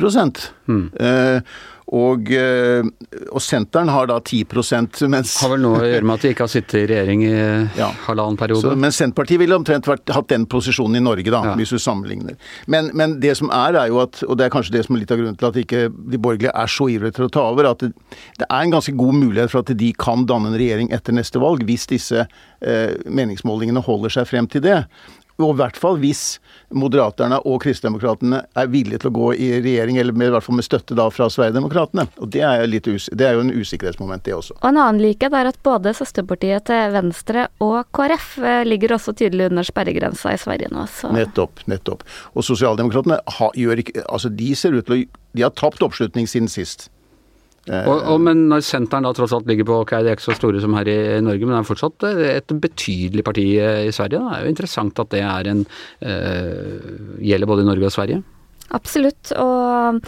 mm. 0.68 0.84
Eh, 1.00 1.56
og, 1.94 2.32
eh, 2.34 2.82
og 3.30 3.42
Senteren 3.46 3.92
har 3.94 4.08
da 4.10 4.16
10% 4.18 5.04
mens 5.12 5.36
Har 5.44 5.52
vel 5.52 5.62
noe 5.62 5.84
å 5.84 5.86
gjøre 5.86 6.08
med 6.08 6.18
at 6.18 6.24
de 6.26 6.32
ikke 6.34 6.46
har 6.48 6.50
sittet 6.50 6.80
i 6.80 6.86
regjering 6.90 7.22
i 7.28 7.34
ja. 7.78 7.92
halvannen 8.08 8.40
periode? 8.40 8.64
Så, 8.64 8.80
men 8.80 8.94
Senterpartiet 8.96 9.38
ville 9.44 9.58
omtrent 9.58 9.86
vært, 9.86 10.10
hatt 10.16 10.32
den 10.32 10.48
posisjonen 10.50 10.98
i 10.98 11.04
Norge, 11.06 11.30
da, 11.30 11.44
ja. 11.52 11.54
hvis 11.60 11.76
du 11.76 11.78
sammenligner. 11.82 12.40
Men, 12.72 12.90
men, 12.98 13.20
det 13.22 13.36
som 13.38 13.54
er, 13.54 13.78
er 13.84 13.92
jo 13.94 14.02
at, 14.02 14.24
og 14.26 14.40
det 14.40 14.48
er 14.48 14.56
kanskje 14.56 14.74
det 14.80 14.86
som 14.88 14.98
er 14.98 15.04
litt 15.04 15.14
av 15.14 15.22
grunnen 15.22 15.38
til 15.38 15.50
at 15.52 15.60
ikke 15.62 15.84
de 15.94 16.22
borgerlige 16.22 16.56
er 16.58 16.74
så 16.74 16.90
ivrige 16.90 17.20
til 17.20 17.28
å 17.28 17.34
ta 17.38 17.46
over, 17.52 17.70
at 17.70 17.86
det, 17.86 17.92
det, 18.40 18.48
er 18.48 18.58
en 18.64 18.74
ganske 18.74 18.96
god 18.98 19.20
mulighet 19.22 19.54
for 19.54 19.62
at 19.62 19.76
de 19.78 19.92
kan 20.02 20.26
danne 20.26 20.50
en 20.50 20.58
regjering 20.58 20.90
etter 20.96 21.14
neste 21.14 21.42
valg, 21.44 21.62
hvis 21.70 21.86
disse 21.94 22.26
eh, 22.26 22.98
meningsmålingene 23.06 23.86
holder 23.86 24.18
seg 24.18 24.32
frem 24.32 24.50
til 24.50 24.66
det. 24.66 24.82
Og 25.42 25.52
i 25.52 25.58
hvert 25.60 25.78
fall 25.80 25.98
hvis 26.00 26.38
Moderaterne 26.76 27.42
og 27.48 27.60
Kristdemokratene 27.64 28.42
er 28.58 28.70
villige 28.72 29.02
til 29.04 29.12
å 29.12 29.16
gå 29.16 29.32
i 29.36 29.50
regjering, 29.64 30.00
eller 30.02 30.16
med, 30.16 30.30
i 30.30 30.36
hvert 30.36 30.46
fall 30.46 30.58
med 30.60 30.68
støtte 30.68 30.96
da 30.98 31.08
fra 31.14 31.28
Sverigedemokraterna. 31.32 32.08
Og 32.24 32.32
det 32.34 32.44
er, 32.48 32.64
det 32.66 33.28
er 33.28 33.36
jo 33.36 33.44
en 33.44 33.54
usikkerhetsmoment, 33.54 34.24
det 34.26 34.36
også. 34.38 34.58
Og 34.62 34.70
En 34.70 34.80
annen 34.80 35.02
likhet 35.04 35.36
er 35.36 35.52
at 35.52 35.60
både 35.66 35.94
søsterpartiet 35.98 36.68
til 36.70 36.96
Venstre 36.96 37.48
og 37.64 37.92
KrF 37.96 38.32
eh, 38.42 38.64
ligger 38.68 38.96
også 38.98 39.16
tydelig 39.18 39.50
under 39.52 39.68
sperregrensa 39.68 40.34
i 40.36 40.42
Sverige 40.42 40.72
nå. 40.74 40.88
Så. 40.92 41.12
Nettopp, 41.16 41.66
nettopp. 41.72 42.06
Og 42.34 42.48
Sosialdemokratene 42.48 43.20
gjør 43.60 43.82
ikke 43.82 44.04
Altså, 44.06 44.30
de 44.30 44.52
ser 44.58 44.76
ut 44.76 44.86
til 44.88 44.96
å 44.96 45.22
De 45.36 45.44
har 45.44 45.52
tapt 45.52 45.84
oppslutning 45.84 46.28
siden 46.30 46.48
sist. 46.52 46.88
Eh, 47.66 47.88
og, 47.90 48.04
og, 48.14 48.20
men 48.22 48.46
når 48.52 48.62
senteren 48.66 49.08
da 49.08 49.14
tross 49.18 49.34
alt 49.34 49.48
ligger 49.50 49.66
på 49.68 49.80
ok, 49.82 49.96
de 50.06 50.12
er 50.12 50.18
ikke 50.18 50.28
så 50.28 50.38
store 50.38 50.62
som 50.62 50.76
her 50.78 50.90
i, 50.92 50.98
Norge, 51.26 51.48
men 51.48 51.56
det 51.56 51.62
er 51.64 51.70
fortsatt 51.72 52.06
eh, 52.12 52.22
et 52.36 52.56
betydelig 52.62 53.26
parti 53.26 53.48
eh, 53.58 53.88
i 53.90 53.96
Sverige. 53.96 54.22
Da. 54.22 54.30
Det 54.30 54.38
er 54.38 54.46
jo 54.46 54.54
interessant 54.54 55.02
at 55.02 55.12
det 55.14 55.24
er 55.26 55.52
en 55.52 55.66
uh, 55.66 57.20
gjelder 57.26 57.50
både 57.50 57.66
i 57.66 57.70
Norge 57.72 57.90
og 57.90 57.96
Sverige. 57.96 58.22
Absolutt. 58.76 59.34
Og 59.40 60.02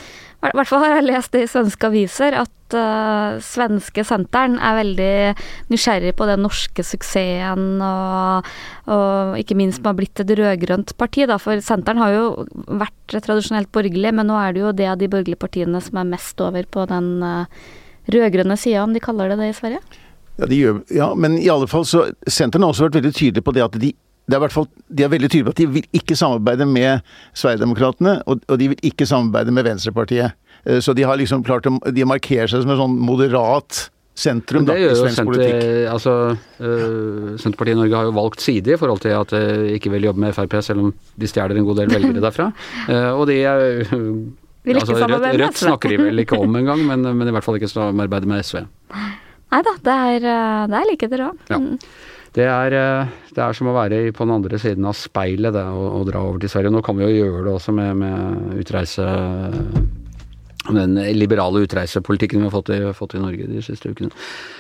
i 0.46 0.54
hvert 0.54 0.70
fall 0.70 0.84
har 0.84 1.00
jeg 1.00 1.08
lest 1.08 1.34
det 1.34 1.44
i 1.46 1.50
svenske 1.50 1.88
aviser 1.90 2.36
at 2.38 2.76
uh, 2.78 3.40
svenske 3.42 4.04
senteren 4.06 4.60
er 4.62 4.78
veldig 4.78 5.16
nysgjerrig 5.74 6.14
på 6.20 6.28
den 6.30 6.44
norske 6.46 6.86
suksessen, 6.86 7.82
og, 7.82 8.46
og 8.94 9.34
ikke 9.42 9.58
minst 9.58 9.82
med 9.82 9.90
å 9.90 9.94
ha 9.96 9.98
blitt 9.98 10.22
et 10.22 10.34
rød-grønt 10.38 10.94
parti. 11.02 11.26
Da. 11.30 11.40
For 11.42 11.58
senteren 11.66 12.04
har 12.04 12.14
jo 12.14 12.26
vært 12.70 13.18
tradisjonelt 13.18 13.72
borgerlig, 13.74 14.14
men 14.14 14.30
nå 14.30 14.38
er 14.38 14.54
det 14.54 14.62
jo 14.62 14.76
det 14.78 14.90
av 14.94 15.02
de 15.02 15.10
borgerlige 15.10 15.42
partiene 15.42 15.82
som 15.82 15.98
er 16.04 16.12
mest 16.14 16.46
over 16.46 16.70
på 16.70 16.86
den 16.92 17.16
uh, 17.26 17.70
rød-grønne 18.14 18.60
sida, 18.62 18.86
om 18.86 18.94
de 18.94 19.02
kaller 19.04 19.34
det 19.34 19.42
det 19.42 19.52
i 19.56 19.58
Sverige? 19.58 19.82
Ja, 20.38 20.46
de 20.46 20.62
gjør, 20.62 20.82
ja, 20.94 21.08
men 21.18 21.40
i 21.42 21.50
alle 21.50 21.66
fall 21.66 21.82
så 21.90 22.04
Senteren 22.30 22.62
har 22.62 22.70
også 22.70 22.86
vært 22.86 23.00
veldig 23.00 23.14
tydelig 23.18 23.42
på 23.42 23.56
det 23.58 23.64
at 23.66 23.78
de 23.82 23.96
det 24.28 24.36
er 24.36 24.44
hvert 24.44 24.56
fall, 24.56 24.68
De 24.92 25.06
er 25.06 25.12
veldig 25.12 25.30
tydelige 25.32 25.48
på 25.48 25.54
at 25.56 25.60
de 25.62 25.68
vil 25.78 25.86
ikke 25.96 26.16
samarbeide 26.20 26.68
med 26.68 27.04
Sverigedemokraterna, 27.38 28.18
og, 28.28 28.42
og 28.48 28.60
de 28.60 28.72
vil 28.74 28.90
ikke 28.90 29.08
samarbeide 29.08 29.54
med 29.56 29.68
Venstrepartiet. 29.68 30.36
Eh, 30.68 30.80
så 30.84 30.96
de 30.98 31.06
har 31.08 31.20
liksom 31.20 31.46
klart 31.48 31.70
å 31.70 31.78
de 31.88 32.08
markerer 32.08 32.52
seg 32.52 32.66
som 32.66 32.74
en 32.74 32.82
sånn 32.82 32.98
moderat 33.00 33.86
sentrum 34.18 34.66
da, 34.66 34.74
i 34.74 34.90
svensk 34.90 35.20
Senter, 35.20 35.30
politikk. 35.30 35.68
Altså, 35.94 36.16
øh, 36.60 37.38
Senterpartiet 37.40 37.78
i 37.78 37.80
Norge 37.80 38.02
har 38.02 38.10
jo 38.10 38.16
valgt 38.18 38.44
side 38.44 38.74
i 38.74 38.80
forhold 38.82 39.04
til 39.06 39.14
at 39.16 39.32
de 39.36 39.78
ikke 39.78 39.94
vil 39.94 40.10
jobbe 40.10 40.24
med 40.26 40.36
Frp, 40.36 40.58
selv 40.66 40.88
om 40.88 40.92
de 40.92 41.30
stjeler 41.30 41.62
en 41.62 41.70
god 41.70 41.84
del 41.84 41.94
velgere 41.94 42.24
derfra. 42.26 42.50
Uh, 42.90 43.14
og 43.20 43.28
de 43.30 43.38
er 43.46 43.64
vil 44.68 44.82
altså, 44.82 44.98
Rødt, 44.98 45.30
Rødt 45.40 45.62
snakker 45.62 45.94
de 45.94 46.02
vel 46.02 46.26
ikke 46.26 46.42
om 46.42 46.60
engang, 46.60 46.82
men, 46.90 47.06
men 47.06 47.30
i 47.30 47.36
hvert 47.38 47.46
fall 47.46 47.62
ikke 47.62 47.70
samarbeide 47.72 48.28
med 48.28 48.44
SV. 48.44 48.66
Nei 49.54 49.64
da, 49.64 49.78
det 49.86 49.98
er, 50.18 50.30
det 50.68 50.82
er 50.82 50.90
likheter 50.90 51.28
òg. 51.30 51.46
Ja. 51.54 51.62
Det 52.36 52.46
er, 52.46 52.74
det 53.34 53.42
er, 53.42 53.56
som 53.56 53.70
å 53.72 53.76
være 53.76 54.02
på 54.16 54.26
den 54.28 54.36
andre 54.36 54.60
siden 54.62 54.86
av 54.90 54.98
speilet 54.98 55.56
det, 55.56 55.64
å, 55.64 55.86
å, 56.00 56.02
dra 56.08 56.24
over 56.28 56.42
til 56.44 56.52
Sverige. 56.52 56.74
Nå 56.74 56.84
kan 56.86 56.98
vi 57.00 57.08
jo 57.08 57.16
gjøre 57.16 57.46
det 57.48 57.54
også 57.56 57.76
med, 57.76 57.96
med 58.04 58.60
utreise 58.62 59.08
den 60.76 60.98
liberale 61.16 61.64
utreisepolitikken 61.64 62.42
vi 62.42 62.50
har 62.50 62.54
fått 62.54 62.72
i, 62.76 62.80
fått 62.98 63.16
i 63.16 63.22
Norge 63.22 63.48
de 63.48 63.62
siste 63.64 63.92
ukene. 63.92 64.12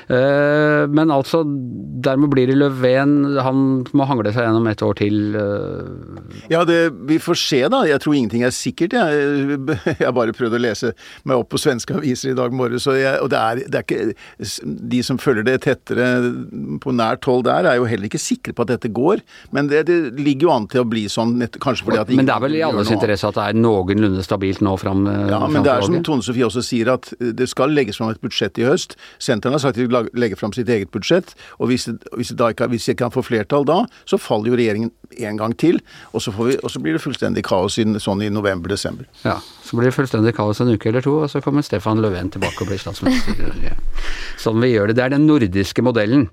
Uh, 0.07 0.87
men 0.87 1.11
altså, 1.11 1.41
dermed 1.43 2.31
blir 2.31 2.47
det 2.47 2.57
Löfven. 2.57 3.37
Han 3.43 3.63
må 3.91 4.07
hangle 4.07 4.31
seg 4.31 4.47
gjennom 4.47 4.69
et 4.71 4.83
år 4.85 4.97
til. 5.01 5.35
Uh. 5.35 6.21
Ja, 6.51 6.63
det, 6.67 6.79
vi 7.09 7.19
får 7.19 7.39
se, 7.41 7.61
da. 7.71 7.83
Jeg 7.89 8.03
tror 8.03 8.15
ingenting 8.15 8.45
er 8.47 8.55
sikkert. 8.55 8.95
Jeg, 8.95 9.59
jeg 10.03 10.15
bare 10.15 10.35
prøvd 10.37 10.57
å 10.57 10.63
lese 10.63 10.93
meg 11.27 11.41
opp 11.41 11.51
på 11.51 11.61
svenske 11.61 11.97
aviser 11.97 12.31
i 12.31 12.37
dag 12.37 12.55
morges, 12.55 12.87
og, 12.87 12.99
og 13.23 13.31
det, 13.33 13.41
er, 13.41 13.63
det, 13.67 13.81
er, 13.81 13.85
ikke 13.85 14.77
De 14.93 15.03
som 15.05 15.19
følger 15.21 15.47
det 15.47 15.59
tettere 15.67 16.07
på 16.83 16.95
nært 16.95 17.27
hold 17.27 17.45
der, 17.47 17.67
er 17.67 17.81
jo 17.81 17.87
heller 17.89 18.09
ikke 18.09 18.21
sikre 18.21 18.55
på 18.55 18.65
at 18.65 18.73
dette 18.75 18.91
går. 18.93 19.23
Men 19.55 19.71
det, 19.71 19.85
det 19.89 19.99
ligger 20.19 20.47
jo 20.47 20.55
an 20.55 20.69
til 20.71 20.83
å 20.83 20.87
bli 20.87 21.07
sånn, 21.11 21.35
kanskje 21.59 21.87
fordi 21.87 22.01
at 22.03 22.15
Men 22.15 22.29
det 22.29 22.35
er 22.35 22.43
vel 22.43 22.57
i 22.59 22.63
alles 22.65 22.91
interesse 22.93 23.27
at 23.27 23.37
det 23.37 23.49
er 23.51 23.59
noenlunde 23.59 24.23
stabilt 24.25 24.63
nå 24.63 24.75
fram 24.79 25.05
Ja, 25.07 25.43
men 25.51 25.65
det 25.65 25.73
er 25.73 25.85
som 25.85 25.96
Tone 26.05 26.25
Sofie 26.25 26.45
også 26.45 26.63
sier, 26.65 26.91
at 26.93 27.09
det 27.19 27.47
skal 27.49 27.73
legges 27.73 27.99
fram 27.99 28.11
et 28.13 28.21
budsjett 28.23 28.57
i 28.61 28.65
høst. 28.67 28.95
Sentrene 29.23 29.57
har 29.57 29.63
sagt 29.63 29.77
at 29.77 29.81
de 29.81 29.87
vil 29.87 30.09
legge 30.17 30.39
fram 30.39 30.53
sitt 30.55 30.69
eget 30.69 30.91
budsjett. 30.93 31.33
Og 31.57 31.71
hvis, 31.71 31.87
det, 31.89 32.11
hvis, 32.17 32.33
det 32.37 32.49
ikke, 32.55 32.69
hvis 32.73 32.87
de 32.89 32.97
kan 32.99 33.13
få 33.13 33.23
flertall 33.25 33.67
da, 33.67 33.81
så 34.09 34.19
faller 34.21 34.51
jo 34.51 34.59
regjeringen 34.59 34.91
en 35.17 35.39
gang 35.39 35.55
til. 35.57 35.81
Og 36.13 36.23
så, 36.23 36.33
vi, 36.37 36.57
og 36.61 36.73
så 36.73 36.81
blir 36.83 36.97
det 36.97 37.03
fullstendig 37.03 37.45
kaos 37.47 37.77
inn, 37.81 37.97
sånn 38.03 38.23
i 38.25 38.31
november-desember. 38.33 39.07
Ja, 39.25 39.37
så 39.63 39.79
blir 39.79 39.89
det 39.89 39.97
fullstendig 39.97 40.35
kaos 40.37 40.61
en 40.63 40.73
uke 40.73 40.91
eller 40.91 41.05
to, 41.05 41.19
og 41.23 41.31
så 41.31 41.41
kommer 41.43 41.65
Stefan 41.65 42.01
Löfven 42.03 42.31
tilbake 42.33 42.63
og 42.63 42.71
blir 42.71 42.81
statsminister. 42.81 43.77
sånn 44.43 44.61
vi 44.63 44.73
gjør 44.73 44.91
det. 44.91 44.99
Det 44.99 45.07
er 45.07 45.17
den 45.17 45.27
nordiske 45.29 45.85
modellen. 45.85 46.29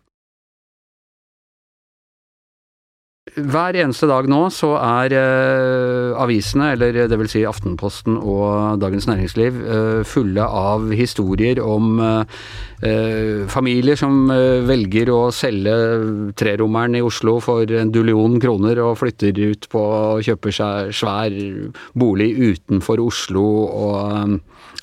Hver 3.35 3.75
eneste 3.83 4.07
dag 4.07 4.29
nå 4.31 4.45
så 4.55 4.77
er 4.79 5.15
eh, 5.19 6.13
avisene, 6.23 6.69
eller 6.77 7.09
det 7.11 7.17
vil 7.19 7.31
si 7.33 7.41
Aftenposten 7.49 8.15
og 8.21 8.79
Dagens 8.79 9.09
Næringsliv, 9.11 9.59
eh, 9.59 10.03
fulle 10.07 10.45
av 10.47 10.87
historier 10.95 11.59
om 11.59 11.99
eh, 11.99 13.43
familier 13.51 13.99
som 13.99 14.31
eh, 14.31 14.63
velger 14.69 15.11
å 15.11 15.19
selge 15.35 15.75
trerommeren 16.39 16.95
i 17.01 17.03
Oslo 17.03 17.41
for 17.43 17.67
en 17.75 17.91
dullion 17.95 18.39
kroner 18.39 18.79
og 18.85 19.01
flytter 19.03 19.43
ut 19.51 19.67
på 19.73 19.83
og 19.83 20.23
kjøper 20.29 20.55
seg 20.55 20.95
svær 20.95 21.35
bolig 21.99 22.31
utenfor 22.39 23.03
Oslo 23.03 23.49
og 23.67 24.41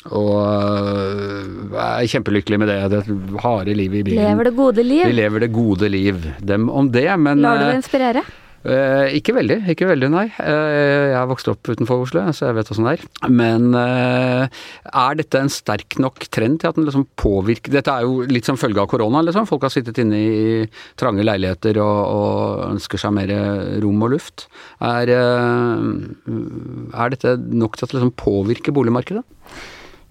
og 0.10 0.34
øh, 0.34 1.74
er 1.78 2.08
kjempelykkelig 2.10 2.58
med 2.58 2.72
det. 2.72 2.78
Det 2.90 3.42
harde 3.44 3.76
livet 3.78 4.00
i 4.00 4.04
byen. 4.08 4.22
Lever 4.24 4.50
det 4.50 4.54
gode 4.58 4.86
liv. 4.88 5.04
De 5.06 5.14
lever 5.14 5.44
det 5.46 5.52
gode 5.54 5.90
liv. 5.94 6.24
Dem 6.42 6.70
om 6.70 6.90
det, 6.90 7.06
men 7.22 7.44
Lar 7.44 7.60
du 7.60 7.68
deg 7.68 7.84
inspirere? 7.84 8.24
Uh, 8.62 9.10
ikke 9.18 9.34
veldig, 9.34 9.56
ikke 9.74 9.88
veldig, 9.90 10.08
nei. 10.14 10.28
Eh, 10.38 11.16
jeg 11.16 11.30
vokst 11.32 11.48
opp 11.50 11.72
utenfor 11.72 12.04
Oslo, 12.04 12.28
så 12.30 12.48
jeg 12.48 12.58
vet 12.60 12.70
åssen 12.70 12.86
det 12.86 12.94
er. 12.94 13.06
Men 13.34 13.74
eh, 13.78 14.60
er 15.02 15.18
dette 15.18 15.42
en 15.42 15.50
sterk 15.50 15.98
nok 16.02 16.28
trend 16.30 16.62
til 16.62 16.70
at 16.70 16.78
den 16.78 16.86
liksom 16.86 17.08
påvirker 17.18 17.74
Dette 17.74 17.96
er 17.96 18.06
jo 18.06 18.28
litt 18.30 18.46
som 18.46 18.60
følge 18.62 18.84
av 18.84 18.90
korona, 18.92 19.24
liksom. 19.26 19.50
Folk 19.50 19.66
har 19.66 19.74
sittet 19.74 19.98
inne 20.04 20.22
i 20.22 20.70
trange 21.00 21.26
leiligheter 21.26 21.82
og, 21.82 22.00
og 22.14 22.64
ønsker 22.70 23.02
seg 23.02 23.16
mer 23.18 23.34
rom 23.82 24.06
og 24.06 24.14
luft. 24.14 24.46
Er, 24.86 25.10
er 25.10 27.14
dette 27.16 27.38
nok 27.42 27.78
til 27.78 27.88
at 27.88 27.94
det 27.94 27.98
liksom 27.98 28.18
påvirker 28.22 28.78
boligmarkedet? 28.78 29.26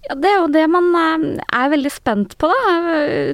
Ja, 0.07 0.15
Det 0.17 0.29
er 0.29 0.39
jo 0.39 0.47
det 0.53 0.65
man 0.71 0.87
er 1.45 1.71
veldig 1.73 1.91
spent 1.93 2.37
på, 2.41 2.49
da. 2.49 2.71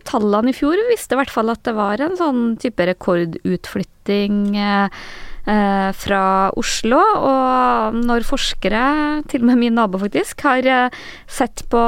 Tallene 0.08 0.52
i 0.52 0.58
fjor 0.58 0.80
viste 0.90 1.16
i 1.16 1.22
hvert 1.22 1.32
fall 1.32 1.54
at 1.54 1.64
det 1.68 1.76
var 1.78 2.04
en 2.04 2.18
sånn 2.20 2.42
type 2.60 2.88
rekordutflytting 2.90 4.42
eh, 4.60 5.00
fra 5.48 6.22
Oslo. 6.60 7.00
Og 7.00 7.96
når 7.96 8.26
forskere, 8.28 8.82
til 9.32 9.46
og 9.46 9.48
med 9.52 9.62
min 9.62 9.78
nabo 9.80 10.00
faktisk, 10.02 10.44
har 10.44 10.68
sett 11.24 11.64
på 11.72 11.84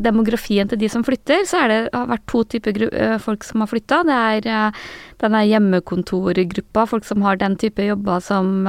demografien 0.00 0.70
til 0.70 0.80
de 0.80 0.88
som 0.92 1.04
flytter, 1.04 1.44
så 1.48 1.66
det, 1.68 1.80
har 1.92 2.08
vært 2.08 2.26
to 2.30 2.44
typer 2.48 2.80
folk 3.20 3.44
som 3.44 3.64
har 3.64 3.70
flytta. 3.70 4.00
Det 4.08 4.18
er 4.48 4.80
denne 5.20 5.42
hjemmekontorgruppa, 5.50 6.86
folk 6.88 7.04
som 7.04 7.24
har 7.26 7.40
den 7.40 7.58
type 7.60 7.84
jobber 7.84 8.22
som 8.24 8.64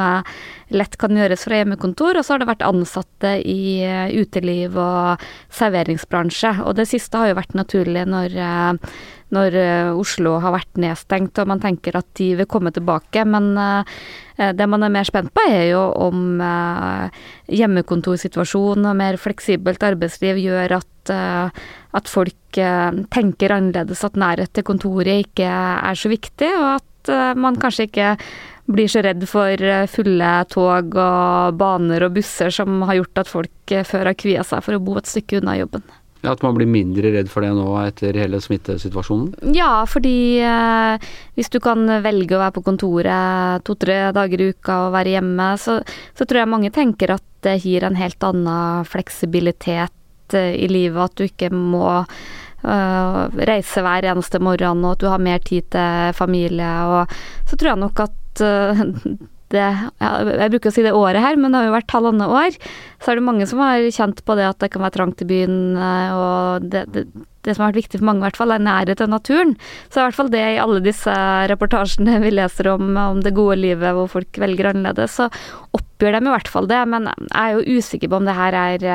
lett 0.74 1.00
kan 1.02 1.16
gjøres 1.16 1.46
fra 1.48 1.62
hjemmekontor, 1.62 2.20
og 2.20 2.26
så 2.26 2.36
har 2.36 2.44
det 2.44 2.50
vært 2.52 2.68
ansatte 2.68 3.38
i 3.40 3.86
uteliv 4.20 4.76
og 4.80 5.30
serveringsbransje. 5.56 6.58
Og 6.66 6.76
det 6.80 6.90
siste 6.92 7.22
har 7.22 7.32
jo 7.32 7.40
vært 7.40 7.56
naturlig 7.58 8.04
når, 8.10 8.36
når 9.36 9.56
Oslo 10.00 10.38
har 10.42 10.56
vært 10.56 10.80
nedstengt 10.82 11.38
og 11.42 11.50
man 11.52 11.62
tenker 11.62 11.98
at 12.00 12.08
de 12.18 12.32
vil 12.40 12.50
komme 12.50 12.72
tilbake. 12.74 13.26
Men 13.30 13.52
det 14.38 14.68
man 14.72 14.86
er 14.86 14.94
mer 14.94 15.08
spent 15.08 15.30
på, 15.36 15.44
er 15.46 15.70
jo 15.70 15.84
om 16.08 16.42
hjemmekontorsituasjonen 17.46 18.90
og 18.90 19.00
mer 19.00 19.20
fleksibelt 19.22 19.86
arbeidsliv 19.86 20.42
gjør 20.42 20.80
at, 20.80 21.14
at 21.14 22.10
folk 22.10 22.60
tenker 23.14 23.54
annerledes, 23.54 24.02
at 24.08 24.18
nærhet 24.18 24.54
til 24.56 24.66
kontoret 24.66 25.28
ikke 25.28 25.50
er 25.50 26.00
så 26.00 26.10
viktig, 26.10 26.50
og 26.58 26.80
at 26.80 27.14
man 27.40 27.60
kanskje 27.62 27.90
ikke 27.90 28.16
blir 28.70 28.90
så 28.92 29.02
redd 29.06 29.24
for 29.30 29.64
fulle 29.90 30.34
tog 30.54 30.98
og 31.00 31.56
baner 31.58 32.06
og 32.06 32.14
busser 32.18 32.54
som 32.54 32.84
har 32.86 33.00
gjort 33.00 33.24
at 33.24 33.32
folk 33.32 33.78
før 33.88 34.12
har 34.12 34.18
kvia 34.20 34.46
seg 34.46 34.62
for 34.66 34.78
å 34.78 34.84
bo 34.84 35.00
et 35.00 35.10
stykke 35.10 35.42
unna 35.42 35.58
jobben. 35.58 35.86
At 36.28 36.42
man 36.44 36.58
blir 36.58 36.68
mindre 36.68 37.14
redd 37.14 37.30
for 37.32 37.46
det 37.46 37.54
nå 37.56 37.68
etter 37.80 38.18
hele 38.20 38.42
smittesituasjonen? 38.44 39.54
Ja, 39.56 39.86
fordi 39.88 40.42
eh, 40.44 41.08
hvis 41.40 41.52
du 41.54 41.62
kan 41.64 41.88
velge 42.04 42.36
å 42.36 42.42
være 42.42 42.58
på 42.58 42.66
kontoret 42.66 43.64
to-tre 43.68 44.02
dager 44.16 44.44
i 44.44 44.50
uka 44.52 44.82
og 44.88 44.98
være 44.98 45.16
hjemme, 45.16 45.48
så, 45.62 45.78
så, 46.18 46.28
tror 46.28 46.42
jeg 46.42 46.52
mange 46.52 46.74
tenker 46.76 47.16
at 47.16 47.26
det 47.48 47.62
gir 47.64 47.88
en 47.88 47.96
helt 47.96 48.28
annen 48.28 48.84
fleksibilitet 48.90 50.36
eh, 50.36 50.60
i 50.60 50.68
livet. 50.68 51.00
At 51.08 51.16
du 51.16 51.24
ikke 51.30 51.54
må 51.56 51.88
eh, 52.04 53.24
reise 53.54 53.86
hver 53.88 54.12
eneste 54.12 54.44
morgen, 54.44 54.84
og 54.84 54.98
at 54.98 55.06
du 55.06 55.12
har 55.14 55.24
mer 55.24 55.40
tid 55.40 55.72
til 55.72 56.16
familie. 56.20 56.76
Og 56.92 57.20
så 57.48 57.56
tror 57.56 57.78
jeg 57.78 57.84
nok 57.88 58.08
at 58.10 58.44
det, 59.54 59.66
ja, 60.02 60.12
jeg 60.44 60.54
bruker 60.54 60.72
å 60.72 60.76
si 60.76 60.86
det 60.86 60.94
året 60.96 61.24
her, 61.24 61.40
men 61.40 61.52
det 61.52 61.62
har 61.62 61.70
jo 61.70 61.76
vært 61.78 61.96
halvannet 61.96 62.36
år, 62.42 62.60
så 63.02 63.12
er 63.12 63.20
det 63.20 63.26
mange 63.26 63.48
som 63.50 63.62
har 63.64 63.88
kjent 63.96 64.22
på 64.28 64.38
det 64.38 64.46
at 64.50 64.62
det 64.62 64.72
kan 64.74 64.84
være 64.86 64.98
trangt 64.98 65.24
i 65.26 65.30
byen, 65.30 65.60
og 65.80 66.68
det, 66.70 66.84
det, 66.94 67.06
det 67.48 67.56
som 67.56 67.64
har 67.64 67.72
vært 67.72 67.84
viktig 67.84 68.02
for 68.02 68.10
mange, 68.10 68.22
i 68.22 68.28
hvert 68.28 68.40
fall, 68.40 68.54
er 68.54 68.64
nærhet 68.64 69.00
til 69.02 69.12
naturen. 69.12 69.56
Så 69.88 70.02
i 70.02 70.06
hvert 70.06 70.18
fall 70.18 70.32
det 70.34 70.44
i 70.44 70.60
alle 70.62 70.82
disse 70.86 71.14
reportasjene 71.52 72.20
vi 72.24 72.34
leser 72.36 72.72
om, 72.74 72.92
om 73.00 73.24
det 73.26 73.36
gode 73.38 73.60
livet 73.62 73.96
hvor 73.96 74.12
folk 74.12 74.42
velger 74.44 74.72
annerledes, 74.74 75.16
så 75.18 75.30
oppgjør 75.78 76.20
de 76.20 76.28
i 76.28 76.34
hvert 76.36 76.52
fall 76.52 76.70
det. 76.70 76.82
Men 76.92 77.10
jeg 77.10 77.40
er 77.40 77.56
jo 77.56 77.80
usikker 77.80 78.12
på 78.12 78.20
om 78.20 78.28
det 78.30 78.38
her 78.38 78.60
er 78.60 78.90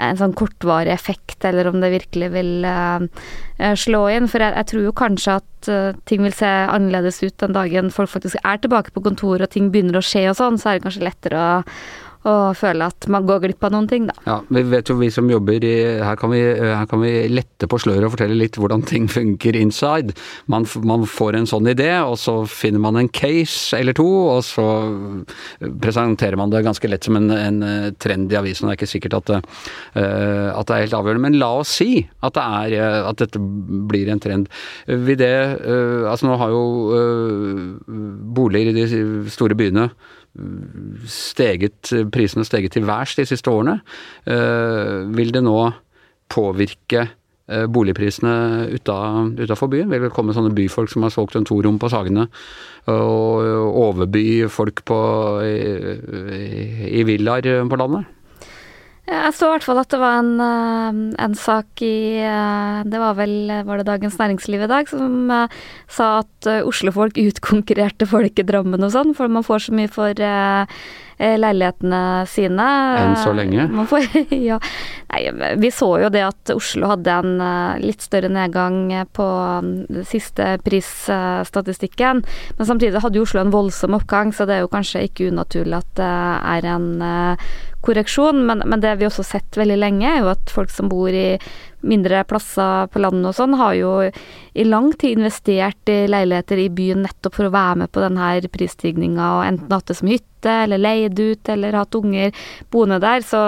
en 0.00 0.18
sånn 0.20 0.34
kortvarig 0.38 0.92
effekt, 0.94 1.44
eller 1.44 1.68
om 1.70 1.80
det 1.82 1.92
virkelig 1.92 2.30
vil 2.34 2.66
uh, 2.66 3.04
slå 3.78 4.02
inn. 4.14 4.28
For 4.30 4.42
jeg, 4.42 4.56
jeg, 4.56 4.68
tror 4.72 4.86
jo 4.86 4.96
kanskje 4.96 5.38
at 5.40 5.70
uh, 5.72 5.98
ting 6.10 6.24
vil 6.24 6.36
se 6.36 6.48
annerledes 6.48 7.22
ut 7.22 7.36
den 7.42 7.56
dagen 7.56 7.92
folk 7.94 8.12
faktisk 8.12 8.40
er 8.42 8.62
tilbake 8.62 8.94
på 8.94 9.04
kontoret 9.04 9.48
og 9.48 9.54
ting 9.54 9.70
begynner 9.72 10.00
å 10.00 10.04
skje 10.04 10.28
og 10.30 10.38
sånn, 10.40 10.60
så 10.60 10.72
er 10.72 10.78
det 10.78 10.86
kanskje 10.88 11.06
lettere 11.06 11.40
å 11.40 11.50
og 12.28 12.56
føle 12.58 12.84
at 12.90 13.06
man 13.08 13.24
går 13.28 13.38
glipp 13.46 13.64
av 13.64 13.72
noen 13.72 13.86
ting, 13.88 14.06
da. 14.10 14.14
Ja, 14.26 14.36
vi 14.52 14.62
vet 14.68 14.90
jo 14.90 14.98
vi 14.98 15.08
som 15.12 15.28
jobber 15.30 15.64
i 15.64 15.76
Her 16.04 16.18
kan 16.20 16.32
vi, 16.34 16.40
her 16.42 16.84
kan 16.90 17.00
vi 17.00 17.12
lette 17.32 17.68
på 17.70 17.78
sløret 17.80 18.04
og 18.04 18.12
fortelle 18.12 18.36
litt 18.36 18.58
hvordan 18.60 18.84
ting 18.84 19.06
funker 19.08 19.56
inside. 19.56 20.12
Man, 20.52 20.66
man, 20.84 21.06
får 21.08 21.38
en 21.38 21.48
sånn 21.48 21.70
idé, 21.72 21.88
og 22.04 22.18
så 22.20 22.42
finner 22.44 22.82
man 22.84 22.98
en 23.00 23.08
case 23.08 23.78
eller 23.78 23.96
to, 23.96 24.06
og 24.34 24.42
så 24.44 24.66
presenterer 25.80 26.36
man 26.36 26.52
det 26.52 26.62
ganske 26.66 26.92
lett 26.92 27.08
som 27.08 27.16
en, 27.16 27.32
en 27.32 27.64
trend 28.00 28.32
i 28.32 28.38
avisen. 28.38 28.68
Det 28.68 28.76
er 28.76 28.80
ikke 28.82 28.92
sikkert 28.92 29.18
at 29.22 29.32
det, 29.32 29.40
at 29.96 30.68
det, 30.68 30.76
er 30.76 30.84
helt 30.84 30.98
avgjørende, 31.00 31.24
men 31.24 31.40
la 31.40 31.50
oss 31.62 31.72
si 31.80 32.04
at, 32.20 32.36
det 32.36 32.76
er, 32.76 33.00
at 33.08 33.24
dette 33.24 33.40
blir 33.40 34.12
en 34.12 34.20
trend. 34.20 34.52
Vil 34.86 35.18
det 35.20 35.30
Altså 36.10 36.26
nå 36.26 36.36
har 36.40 36.52
jo 36.52 36.62
boliger 38.36 38.70
i 38.72 38.76
de 38.76 39.30
store 39.32 39.56
byene 39.58 39.88
steget, 41.10 41.92
prisene 42.12 42.44
steget 42.46 42.76
til 42.76 42.86
værs 42.88 43.16
de 43.18 43.26
siste 43.26 43.50
årene. 43.50 43.80
Vil 45.16 45.32
det 45.34 45.42
nå 45.42 45.56
påvirke 46.30 47.08
boligprisene 47.74 48.68
utafor 48.78 49.70
byen? 49.72 49.90
Vil 49.90 50.06
det 50.06 50.12
komme 50.14 50.34
sånne 50.36 50.54
byfolk 50.54 50.92
som 50.92 51.02
har 51.02 51.10
solgt 51.14 51.34
en 51.34 51.48
torom 51.48 51.80
på 51.82 51.90
Sagene 51.90 52.28
og 52.90 53.42
overby 53.82 54.46
folk 54.52 54.84
på, 54.86 55.00
i, 55.42 56.94
i 57.00 57.04
villaer 57.08 57.66
på 57.66 57.80
landet? 57.80 58.06
Jeg 59.10 59.34
så 59.34 59.48
i 59.48 59.54
hvert 59.56 59.64
fall 59.66 59.80
at 59.80 59.90
det 59.90 59.98
var 59.98 60.20
en, 60.20 61.08
en, 61.18 61.32
sak 61.34 61.82
i 61.82 62.22
Det 62.86 63.00
var 63.02 63.16
vel 63.18 63.50
var 63.66 63.80
det 63.80 63.88
Dagens 63.88 64.18
Næringsliv 64.20 64.62
i 64.62 64.68
dag 64.70 64.86
som 64.86 65.32
sa 65.90 66.10
at 66.20 66.39
Oslofolk 66.46 67.18
utkonkurrerte 67.20 68.08
folk 68.08 68.38
i 68.38 68.46
Drammen 68.46 68.86
og 68.86 68.92
sånn, 68.94 69.14
for 69.16 69.30
man 69.32 69.44
får 69.46 69.66
så 69.66 69.74
mye 69.76 69.90
for 69.92 70.22
eh, 70.24 70.66
leilighetene 71.20 72.02
sine. 72.30 72.66
Enn 73.00 73.16
så 73.20 73.34
lenge. 73.36 73.66
Får, 73.90 74.06
ja. 74.50 74.60
Nei, 75.10 75.22
vi 75.60 75.72
så 75.74 75.90
jo 76.04 76.10
det 76.12 76.24
at 76.28 76.52
Oslo 76.54 76.92
hadde 76.92 77.16
en 77.22 77.34
eh, 77.44 77.80
litt 77.84 78.04
større 78.04 78.30
nedgang 78.32 78.82
på 79.16 79.28
mm, 79.66 80.04
siste 80.08 80.54
prisstatistikken. 80.66 82.24
Men 82.58 82.70
samtidig 82.70 83.04
hadde 83.04 83.22
Oslo 83.22 83.42
en 83.44 83.54
voldsom 83.54 83.98
oppgang, 83.98 84.32
så 84.32 84.48
det 84.48 84.58
er 84.58 84.64
jo 84.64 84.72
kanskje 84.72 85.04
ikke 85.08 85.32
unaturlig 85.34 85.82
at 85.82 85.92
det 86.00 86.14
er 86.56 86.70
en 86.76 86.88
korreksjon. 87.84 88.44
Men, 88.46 88.64
men 88.66 88.82
det 88.82 88.96
vi 89.00 89.08
også 89.08 89.24
har 89.24 89.32
sett 89.34 89.60
veldig 89.60 89.78
lenge, 89.80 90.08
er 90.08 90.24
jo 90.24 90.32
at 90.32 90.52
folk 90.52 90.72
som 90.72 90.90
bor 90.92 91.12
i 91.12 91.38
mindre 91.86 92.22
plasser 92.28 92.88
på 92.92 93.02
landet 93.02 93.30
og 93.30 93.36
sånn, 93.36 93.56
har 93.58 93.74
jo 93.78 93.92
i 94.52 94.64
lang 94.66 94.90
tid 94.98 95.18
investert 95.18 95.90
i 95.92 96.04
leiligheter 96.10 96.60
i 96.60 96.70
byen 96.72 97.04
nettopp 97.06 97.38
for 97.38 97.48
å 97.48 97.54
være 97.54 97.82
med 97.82 97.92
på 97.92 98.02
denne 98.04 98.30
prisstigninga, 98.52 99.28
og 99.38 99.44
enten 99.46 99.74
hatt 99.74 99.90
det 99.90 99.98
som 100.00 100.10
hytte, 100.10 100.54
eller 100.64 100.80
leid 100.80 101.20
ut, 101.20 101.52
eller 101.52 101.78
hatt 101.80 101.98
unger 101.98 102.32
boende 102.72 103.00
der. 103.02 103.24
Så 103.26 103.40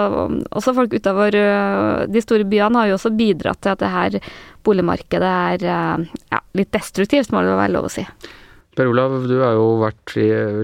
også 0.50 0.76
folk 0.76 0.94
utover 0.94 1.38
øh, 1.38 2.04
de 2.12 2.24
store 2.24 2.46
byene 2.48 2.82
har 2.82 2.92
jo 2.92 2.98
også 2.98 3.14
bidratt 3.16 3.62
til 3.64 3.74
at 3.74 3.82
det 3.82 3.92
her 3.92 4.20
boligmarkedet 4.64 5.32
er 5.32 5.66
øh, 5.72 6.06
ja, 6.32 6.44
litt 6.58 6.72
destruktivt, 6.74 7.32
må 7.32 7.44
det 7.44 7.58
være 7.58 7.76
lov 7.76 7.90
å 7.90 7.96
si. 7.96 8.06
Per 8.72 8.88
Olav, 8.88 9.18
du 9.28 9.34
har 9.42 9.52
jo 9.52 9.66
vært 9.82 10.14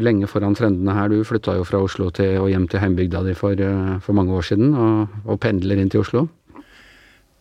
lenge 0.00 0.28
foran 0.30 0.54
trendene 0.56 0.94
her. 0.96 1.10
Du 1.12 1.26
flytta 1.28 1.58
jo 1.58 1.64
fra 1.68 1.82
Oslo 1.84 2.08
til, 2.16 2.38
og 2.40 2.48
hjem 2.48 2.64
til 2.72 2.80
heimbygda 2.80 3.20
di 3.26 3.34
for, 3.36 3.52
øh, 3.52 3.98
for, 4.00 4.16
mange 4.16 4.32
år 4.32 4.46
siden, 4.48 4.72
og, 4.72 5.18
og 5.28 5.40
pendler 5.42 5.76
inn 5.76 5.92
til 5.92 6.00
Oslo. 6.00 6.24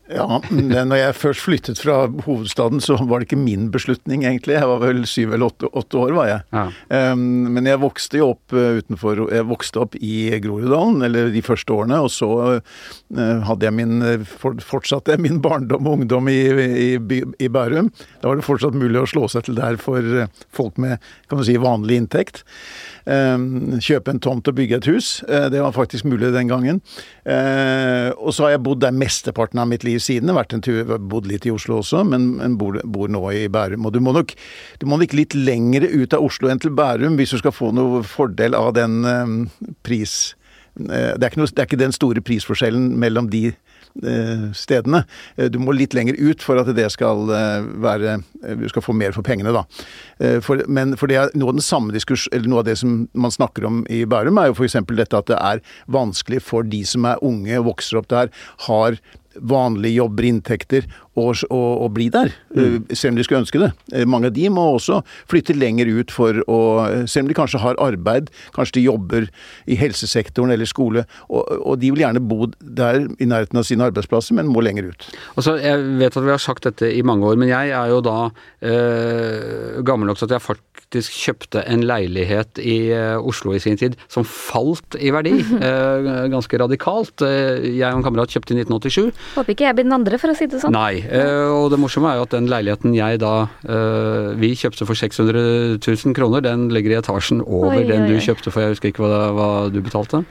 Ja, 0.08 0.40
når 0.52 1.00
jeg 1.00 1.16
først 1.18 1.44
flyttet 1.44 1.82
fra 1.82 1.98
hovedstaden, 2.26 2.80
så 2.84 2.96
var 3.02 3.20
det 3.20 3.28
ikke 3.28 3.40
min 3.40 3.68
beslutning, 3.74 4.24
egentlig. 4.24 4.56
Jeg 4.56 4.70
var 4.70 4.82
vel 4.84 5.04
syv 5.10 5.34
eller 5.36 5.50
åtte, 5.50 5.70
åtte 5.78 6.00
år, 6.00 6.14
var 6.16 6.30
jeg. 6.30 6.44
Ja. 6.56 6.66
Um, 7.12 7.26
men 7.56 7.68
jeg 7.68 7.82
vokste 7.82 8.22
jo 8.22 8.32
opp 8.34 8.56
uh, 8.56 8.80
utenfor 8.80 9.26
Jeg 9.34 9.48
vokste 9.50 9.82
opp 9.84 9.98
i 10.00 10.30
Groruddalen, 10.44 11.04
eller 11.08 11.32
de 11.34 11.44
første 11.46 11.76
årene, 11.76 12.00
og 12.06 12.12
så 12.14 12.30
uh, 12.56 13.40
hadde 13.50 13.68
jeg 13.68 13.78
min 13.78 13.98
for, 14.28 14.56
Fortsatte 14.68 15.14
jeg 15.14 15.24
min 15.24 15.42
barndom 15.44 15.88
og 15.88 16.02
ungdom 16.02 16.32
i, 16.32 16.40
i, 16.88 16.90
i, 16.98 17.52
Bærum. 17.52 17.92
Da 18.22 18.32
var 18.32 18.40
det 18.40 18.48
fortsatt 18.48 18.78
mulig 18.78 19.02
å 19.02 19.10
slå 19.10 19.28
seg 19.32 19.48
til 19.48 19.60
der 19.60 19.80
for 19.82 20.28
folk 20.56 20.80
med 20.82 21.04
kan 21.28 21.40
du 21.40 21.46
si, 21.48 21.58
vanlig 21.60 22.00
inntekt. 22.02 22.44
Um, 23.08 23.78
kjøpe 23.80 24.12
en 24.12 24.20
tomt 24.20 24.50
og 24.50 24.58
bygge 24.58 24.82
et 24.82 24.88
hus. 24.92 25.10
det 25.28 25.62
var 25.64 25.72
faktisk 25.72 26.04
mulig 26.06 26.34
den 26.34 26.50
gangen. 26.50 26.82
og 28.18 28.34
så 28.34 28.44
har 28.44 28.52
jeg 28.52 28.64
bodd 28.64 28.82
der 28.82 28.92
mesteparten 28.92 29.60
av 29.60 29.68
mitt 29.68 29.84
liv 29.88 30.00
siden. 30.04 30.34
Vært 30.36 30.54
en 30.54 30.62
tur, 30.62 30.98
bodd 31.00 31.28
litt 31.28 31.46
i 31.48 31.54
Oslo 31.54 31.80
også, 31.80 32.04
men, 32.04 32.58
bor, 32.58 32.82
bor, 32.84 33.08
nå 33.08 33.22
i 33.32 33.48
Bærum. 33.48 33.86
Og 33.88 33.94
du 33.94 34.02
må, 34.04 34.12
nok, 34.12 34.34
du 34.80 34.86
må 34.86 35.00
nok 35.00 35.16
litt 35.16 35.36
lengre 35.36 35.88
ut 35.88 36.14
av 36.14 36.26
Oslo 36.26 36.52
enn 36.52 36.60
til 36.60 36.76
Bærum 36.76 37.16
hvis 37.16 37.32
du 37.36 37.40
skal 37.40 37.56
få 37.56 37.72
noe 37.76 38.04
fordel 38.04 38.58
av 38.58 38.74
den 38.76 39.48
pris... 39.88 40.36
Det, 40.78 41.26
er 41.26 41.34
noe, 41.40 41.50
det 41.50 41.58
er 41.58 41.66
ikke 41.66 41.80
den 41.80 41.96
store 41.96 42.22
prisforskjellen 42.22 42.92
mellom 43.02 43.32
de 43.34 43.48
stedene. 44.58 45.04
Uh, 45.40 45.48
du 45.52 45.60
må 45.62 45.76
litt 45.76 45.96
lenger 45.98 46.18
ut 46.20 46.44
for 46.46 46.60
at 46.62 46.70
det 46.78 46.88
skal 46.94 47.26
være 47.28 48.18
Du 48.60 48.68
skal 48.70 48.84
få 48.86 48.94
mer 48.96 49.14
for 49.16 49.26
pengene, 49.26 49.52
da. 49.54 49.64
For, 50.44 50.62
men 50.72 50.96
for 51.00 51.10
det 51.10 51.18
er 51.20 51.32
noe 51.38 51.52
av 51.52 51.58
den 51.58 51.66
samme 51.66 51.94
diskurs, 51.96 52.28
eller 52.32 52.50
noe 52.50 52.62
av 52.62 52.68
det 52.70 52.78
som 52.80 53.08
man 53.18 53.34
snakker 53.34 53.66
om 53.68 53.82
i 53.94 54.04
Bærum, 54.10 54.40
er 54.40 54.52
jo 54.52 54.58
f.eks. 54.58 54.78
dette 54.90 55.20
at 55.20 55.30
det 55.30 55.38
er 55.38 55.62
vanskelig 55.94 56.42
for 56.46 56.68
de 56.68 56.84
som 56.88 57.08
er 57.10 57.24
unge 57.26 57.60
og 57.60 57.72
vokser 57.72 58.00
opp 58.00 58.10
der, 58.14 58.32
har 58.68 59.00
vanlige 59.42 59.98
jobber, 60.00 60.28
inntekter, 60.28 60.88
og, 61.18 61.42
og, 61.50 61.70
og 61.86 61.92
bli 61.96 62.08
der. 62.14 62.32
Mm. 62.54 62.62
Eh, 62.62 62.96
selv 62.96 63.14
om 63.14 63.20
de 63.20 63.26
skulle 63.26 63.42
ønske 63.42 63.62
det. 63.62 63.72
Eh, 63.94 64.06
mange 64.10 64.30
av 64.30 64.36
de 64.36 64.48
må 64.54 64.66
også 64.76 65.02
flytte 65.30 65.56
lenger 65.58 65.90
ut 65.90 66.14
for 66.14 66.44
å 66.48 66.58
Selv 67.08 67.26
om 67.26 67.32
de 67.32 67.38
kanskje 67.38 67.62
har 67.62 67.78
arbeid, 67.82 68.30
kanskje 68.56 68.78
de 68.78 68.86
jobber 68.86 69.28
i 69.70 69.78
helsesektoren 69.80 70.52
eller 70.54 70.70
skole, 70.70 71.06
og, 71.28 71.48
og 71.58 71.80
de 71.82 71.92
vil 71.94 72.04
gjerne 72.04 72.22
bo 72.24 72.50
der 72.60 73.06
i 73.18 73.28
nærheten 73.30 73.60
av 73.60 73.66
sine 73.68 73.88
arbeidsplasser, 73.90 74.38
men 74.38 74.52
må 74.52 74.64
lenger 74.66 74.92
ut. 74.92 75.08
Altså, 75.36 75.58
jeg 75.62 75.84
vet 76.00 76.18
at 76.18 76.28
vi 76.28 76.34
har 76.34 76.44
sagt 76.44 76.68
dette 76.68 76.92
i 76.94 77.04
mange 77.06 77.28
år, 77.28 77.40
men 77.40 77.52
jeg 77.52 77.74
er 77.76 77.94
jo 77.94 78.02
da 78.06 78.18
øh, 78.28 79.80
gammel 79.88 80.12
nok 80.12 80.22
til 80.22 80.30
at 80.30 80.38
jeg 80.38 80.46
faktisk 80.88 81.16
kjøpte 81.20 81.62
en 81.68 81.84
leilighet 81.84 82.60
i 82.64 82.94
øh, 82.96 83.20
Oslo 83.20 83.52
i 83.54 83.60
sin 83.60 83.78
tid 83.78 83.98
som 84.08 84.24
falt 84.24 84.96
i 85.00 85.12
verdi. 85.12 85.34
øh, 85.36 86.30
ganske 86.36 86.60
radikalt. 86.60 87.22
Jeg 87.22 87.92
og 87.92 88.00
en 88.00 88.04
kamerat 88.04 88.32
kjøpte 88.32 88.56
i 88.56 88.62
1987. 88.64 89.12
Håper 89.36 89.52
ikke 89.52 89.68
jeg 89.68 89.76
blir 89.76 89.88
den 89.88 89.98
andre, 89.98 90.18
for 90.18 90.32
å 90.32 90.38
si 90.38 90.48
det 90.48 90.62
sånn. 90.62 90.76
Nei. 90.76 91.04
Og 91.52 91.70
det 91.72 91.80
morsomme 91.80 92.12
er 92.12 92.22
jo 92.22 92.28
at 92.28 92.36
den 92.36 92.48
leiligheten 92.48 92.96
jeg 92.96 93.20
da 93.20 93.48
Vi 94.40 94.54
kjøpte 94.56 94.88
for 94.88 94.98
600 94.98 95.80
000 95.84 96.16
kroner, 96.16 96.44
den 96.46 96.70
ligger 96.72 96.96
i 96.96 97.00
etasjen 97.02 97.42
over 97.44 97.76
oi, 97.76 97.88
den 97.88 98.08
oi, 98.08 98.14
oi. 98.14 98.20
du 98.20 98.24
kjøpte 98.24 98.54
for, 98.54 98.64
jeg 98.64 98.78
husker 98.78 98.94
ikke 98.94 99.04
hva, 99.04 99.32
hva 99.36 99.50
du 99.74 99.82
betalte. 99.84 100.24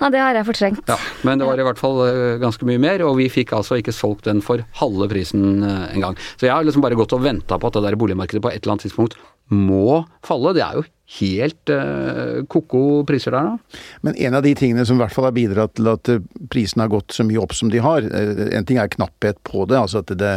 Ja, 0.00 0.08
det 0.08 0.20
har 0.22 0.32
jeg 0.32 0.46
fortrengt. 0.48 0.86
Ja, 0.88 0.96
men 1.28 1.40
det 1.40 1.44
var 1.44 1.60
i 1.60 1.64
hvert 1.66 1.80
fall 1.80 1.98
ganske 2.40 2.64
mye 2.64 2.80
mer, 2.80 3.04
og 3.04 3.18
vi 3.20 3.28
fikk 3.32 3.52
altså 3.58 3.76
ikke 3.80 3.92
solgt 3.92 4.24
den 4.30 4.40
for 4.44 4.64
halve 4.80 5.10
prisen 5.12 5.60
engang. 5.92 6.16
Så 6.40 6.48
jeg 6.48 6.54
har 6.56 6.64
liksom 6.64 6.84
bare 6.84 6.98
gått 6.98 7.12
og 7.16 7.22
venta 7.26 7.60
på 7.60 7.68
at 7.68 7.76
det 7.76 7.84
der 7.84 8.00
boligmarkedet 8.00 8.42
på 8.42 8.52
et 8.52 8.62
eller 8.62 8.78
annet 8.78 8.88
tidspunkt 8.88 9.18
må 9.50 10.02
falle. 10.26 10.54
Det 10.56 10.64
er 10.64 10.80
jo 10.80 10.86
helt 11.18 11.72
uh, 11.74 12.42
ko-ko 12.46 13.02
priser 13.08 13.34
der 13.34 13.48
nå. 13.48 13.78
Men 14.06 14.18
en 14.28 14.36
av 14.38 14.44
de 14.46 14.52
tingene 14.54 14.84
som 14.86 14.98
i 14.98 15.02
hvert 15.02 15.14
fall 15.14 15.26
har 15.26 15.34
bidratt 15.34 15.74
til 15.74 15.90
at 15.90 16.10
prisene 16.52 16.86
har 16.86 16.92
gått 16.92 17.16
så 17.16 17.26
mye 17.26 17.40
opp 17.42 17.56
som 17.56 17.72
de 17.72 17.82
har, 17.82 18.06
en 18.06 18.68
ting 18.68 18.78
er 18.78 18.92
knapphet 18.92 19.40
på 19.46 19.64
det, 19.66 19.80
altså 19.80 20.04
at 20.04 20.12
det, 20.20 20.36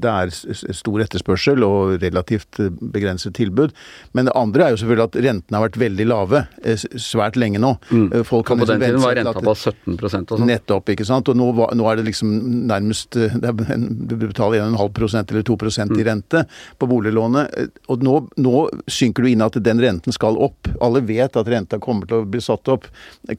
det 0.00 0.12
er 0.12 0.32
stor 0.76 1.02
etterspørsel 1.04 1.64
og 1.66 1.96
relativt 2.02 2.60
eh, 2.62 2.70
begrenset 2.94 3.34
tilbud. 3.36 3.74
Men 4.16 4.28
det 4.28 4.34
andre 4.38 4.66
er 4.66 4.74
jo 4.74 4.80
selvfølgelig 4.82 5.08
at 5.08 5.18
rentene 5.26 5.58
har 5.58 5.66
vært 5.66 5.78
veldig 5.82 6.06
lave 6.08 6.42
eh, 6.62 6.84
svært 7.00 7.38
lenge 7.40 7.60
nå. 7.62 7.74
Mm. 7.90 8.06
Eh, 8.08 8.24
folk 8.28 8.46
kan 8.48 8.60
på 8.60 8.68
den 8.68 8.80
liksom 8.80 8.88
tiden 8.88 9.04
var 9.04 9.18
renta 9.18 9.44
på 9.44 9.54
17 9.54 9.98
og 9.98 10.14
sånn. 10.14 10.46
Nettopp, 10.48 10.92
ikke 10.94 11.08
sant. 11.08 11.32
Og 11.32 11.38
nå, 11.38 11.50
nå, 11.52 11.88
er 11.90 12.00
det 12.00 12.06
liksom 12.08 12.32
nærmest 12.70 13.16
Du 13.16 14.14
betaler 14.16 14.62
1,5% 14.64 15.34
eller 15.34 15.46
2 15.46 15.58
mm. 15.58 15.96
i 15.98 16.06
rente 16.08 16.44
på 16.78 16.88
boliglånet. 16.90 17.72
Og 17.92 18.04
nå, 18.06 18.16
nå, 18.42 18.66
synker 18.90 19.24
du 19.24 19.32
inn 19.32 19.44
at 19.44 19.56
den 19.64 19.80
renten 19.82 20.14
skal 20.14 20.38
opp. 20.42 20.70
Alle 20.84 21.02
vet 21.06 21.38
at 21.38 21.50
renta 21.50 21.80
kommer 21.82 22.08
til 22.08 22.22
å 22.22 22.28
bli 22.28 22.42
satt 22.42 22.68
opp 22.72 22.88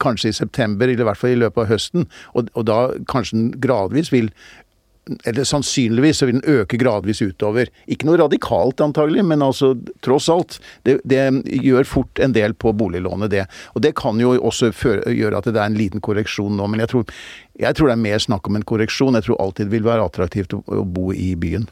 kanskje 0.02 0.32
i 0.32 0.36
september, 0.36 0.88
eller 0.88 1.04
i 1.04 1.08
hvert 1.10 1.20
fall 1.20 1.36
i 1.36 1.40
løpet 1.44 1.64
av 1.64 1.72
høsten. 1.72 2.08
Og, 2.34 2.52
og 2.54 2.68
da 2.70 2.78
kanskje 3.10 3.38
den 3.38 3.50
gradvis 3.64 4.12
vil 4.14 4.32
eller 5.24 5.44
sannsynligvis 5.44 6.18
så 6.18 6.26
vil 6.26 6.38
den 6.38 6.60
øke 6.60 6.78
gradvis 6.80 7.20
utover. 7.22 7.68
Ikke 7.90 8.08
noe 8.08 8.18
radikalt 8.22 8.80
antagelig, 8.80 9.24
men 9.28 9.44
altså 9.44 9.74
tross 10.04 10.30
alt. 10.32 10.58
Det, 10.86 10.96
det 11.04 11.20
gjør 11.60 11.84
fort 11.88 12.20
en 12.24 12.32
del 12.32 12.56
på 12.56 12.72
boliglånet, 12.72 13.30
det. 13.34 13.44
Og 13.74 13.84
det 13.84 13.94
kan 14.00 14.20
jo 14.20 14.34
også 14.38 14.72
føre, 14.72 15.12
gjøre 15.12 15.40
at 15.40 15.50
det 15.50 15.60
er 15.60 15.68
en 15.68 15.78
liten 15.78 16.04
korreksjon 16.04 16.56
nå, 16.56 16.68
men 16.72 16.84
jeg 16.84 16.94
tror, 16.94 17.16
jeg 17.60 17.76
tror 17.76 17.90
det 17.90 17.98
er 17.98 18.04
mer 18.06 18.24
snakk 18.24 18.48
om 18.48 18.58
en 18.58 18.68
korreksjon. 18.72 19.20
Jeg 19.20 19.28
tror 19.28 19.42
alltid 19.44 19.68
det 19.68 19.76
vil 19.76 19.88
være 19.88 20.08
attraktivt 20.08 20.56
å, 20.56 20.62
å 20.64 20.84
bo 20.88 21.12
i 21.12 21.34
byen. 21.36 21.68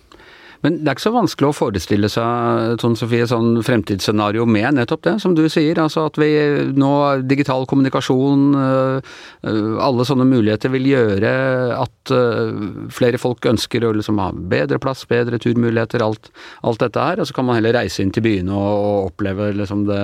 Men 0.62 0.78
det 0.78 0.90
er 0.90 0.94
ikke 0.94 1.04
så 1.08 1.14
vanskelig 1.14 1.48
å 1.48 1.56
forestille 1.56 2.08
seg 2.12 2.76
Tone 2.82 2.98
Sofie, 2.98 3.26
sånn 3.26 3.58
fremtidsscenario 3.66 4.46
med 4.46 4.78
nettopp 4.78 5.02
det, 5.08 5.16
som 5.24 5.34
du 5.34 5.42
sier. 5.50 5.80
Altså 5.82 6.06
at 6.06 6.20
vi 6.22 6.30
nå 6.78 6.92
digital 7.26 7.66
kommunikasjon, 7.70 8.44
øh, 8.54 9.10
øh, 9.50 9.74
alle 9.82 10.06
sånne 10.06 10.28
muligheter 10.30 10.70
vil 10.74 10.86
gjøre 10.92 11.34
at 11.74 12.14
øh, 12.14 12.54
flere 12.94 13.18
folk 13.18 13.50
ønsker 13.50 13.88
å 13.88 13.92
liksom 13.98 14.22
ha 14.22 14.30
bedre 14.32 14.78
plass, 14.82 15.02
bedre 15.10 15.42
turmuligheter, 15.42 16.04
alt, 16.06 16.30
alt 16.62 16.86
dette 16.86 17.10
her. 17.10 17.18
Og 17.18 17.26
så 17.26 17.38
kan 17.38 17.48
man 17.48 17.58
heller 17.58 17.80
reise 17.80 18.04
inn 18.04 18.14
til 18.14 18.26
byene 18.26 18.54
og, 18.54 18.90
oppleve 19.12 19.48
liksom 19.56 19.82
det 19.88 20.02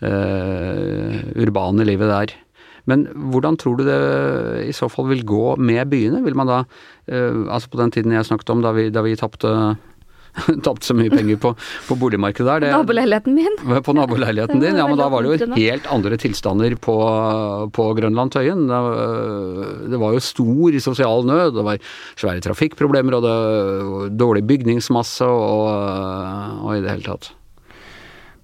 uh, 0.00 1.16
urbane 1.42 1.84
livet 1.84 2.08
der. 2.08 2.32
Men 2.88 3.04
hvordan 3.32 3.58
tror 3.60 3.76
du 3.78 3.84
det 3.86 3.98
i 4.64 4.72
så 4.76 4.88
fall 4.88 5.10
vil 5.10 5.26
gå 5.28 5.56
med 5.60 5.90
byene? 5.92 6.22
Vil 6.24 6.36
man 6.38 6.48
da, 6.48 6.62
eh, 7.10 7.44
altså 7.52 7.68
på 7.72 7.80
den 7.82 7.92
tiden 7.92 8.14
jeg 8.16 8.24
snakket 8.24 8.52
om, 8.54 8.62
da 8.64 8.72
vi, 8.76 8.88
da 8.88 9.02
vi 9.04 9.16
tapte 9.18 9.50
tapt 10.66 10.86
så 10.86 10.96
mye 10.96 11.12
penger 11.12 11.38
på, 11.42 11.52
på 11.88 11.96
boligmarkedet 11.98 12.48
der. 12.48 12.66
Det, 12.66 12.72
naboleiligheten 12.74 13.38
min. 13.38 13.58
På 13.86 13.94
naboleiligheten 13.96 14.60
din, 14.62 14.78
ja. 14.78 14.86
Men 14.88 15.00
da 15.00 15.08
var 15.12 15.24
det 15.24 15.38
jo 15.38 15.52
helt 15.54 15.88
andre 15.92 16.18
tilstander 16.20 16.76
på, 16.82 16.98
på 17.74 17.88
Grønland 17.98 18.34
Tøyen. 18.34 18.66
Det, 18.68 18.82
det, 19.92 20.00
var 20.00 20.14
jo 20.16 20.24
stor 20.24 20.78
sosial 20.84 21.26
nød, 21.28 21.56
det 21.58 21.66
var 21.66 21.90
svære 22.18 22.44
trafikkproblemer 22.44 23.18
og 23.18 23.26
det 23.26 24.18
dårlig 24.18 24.44
bygningsmasse 24.48 25.26
og, 25.26 25.66
og 26.64 26.76
i 26.76 26.84
det 26.84 26.94
hele 26.94 27.08
tatt. 27.08 27.32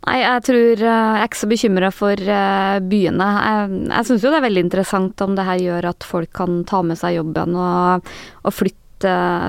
Nei, 0.05 0.19
jeg 0.21 0.45
tror 0.45 0.81
Jeg 0.85 0.93
er 0.93 1.25
ikke 1.25 1.41
så 1.41 1.49
bekymra 1.49 1.89
for 1.95 2.21
eh, 2.21 2.79
byene. 2.85 3.29
Jeg, 3.49 3.77
jeg 3.89 4.09
syns 4.11 4.25
jo 4.27 4.33
det 4.33 4.41
er 4.41 4.47
veldig 4.51 4.65
interessant 4.67 5.25
om 5.25 5.37
det 5.39 5.47
her 5.49 5.63
gjør 5.63 5.91
at 5.95 6.05
folk 6.05 6.33
kan 6.37 6.61
ta 6.69 6.83
med 6.85 7.01
seg 7.01 7.17
jobben 7.17 7.57
og, 7.57 8.11
og 8.45 8.53
flytte 8.53 8.84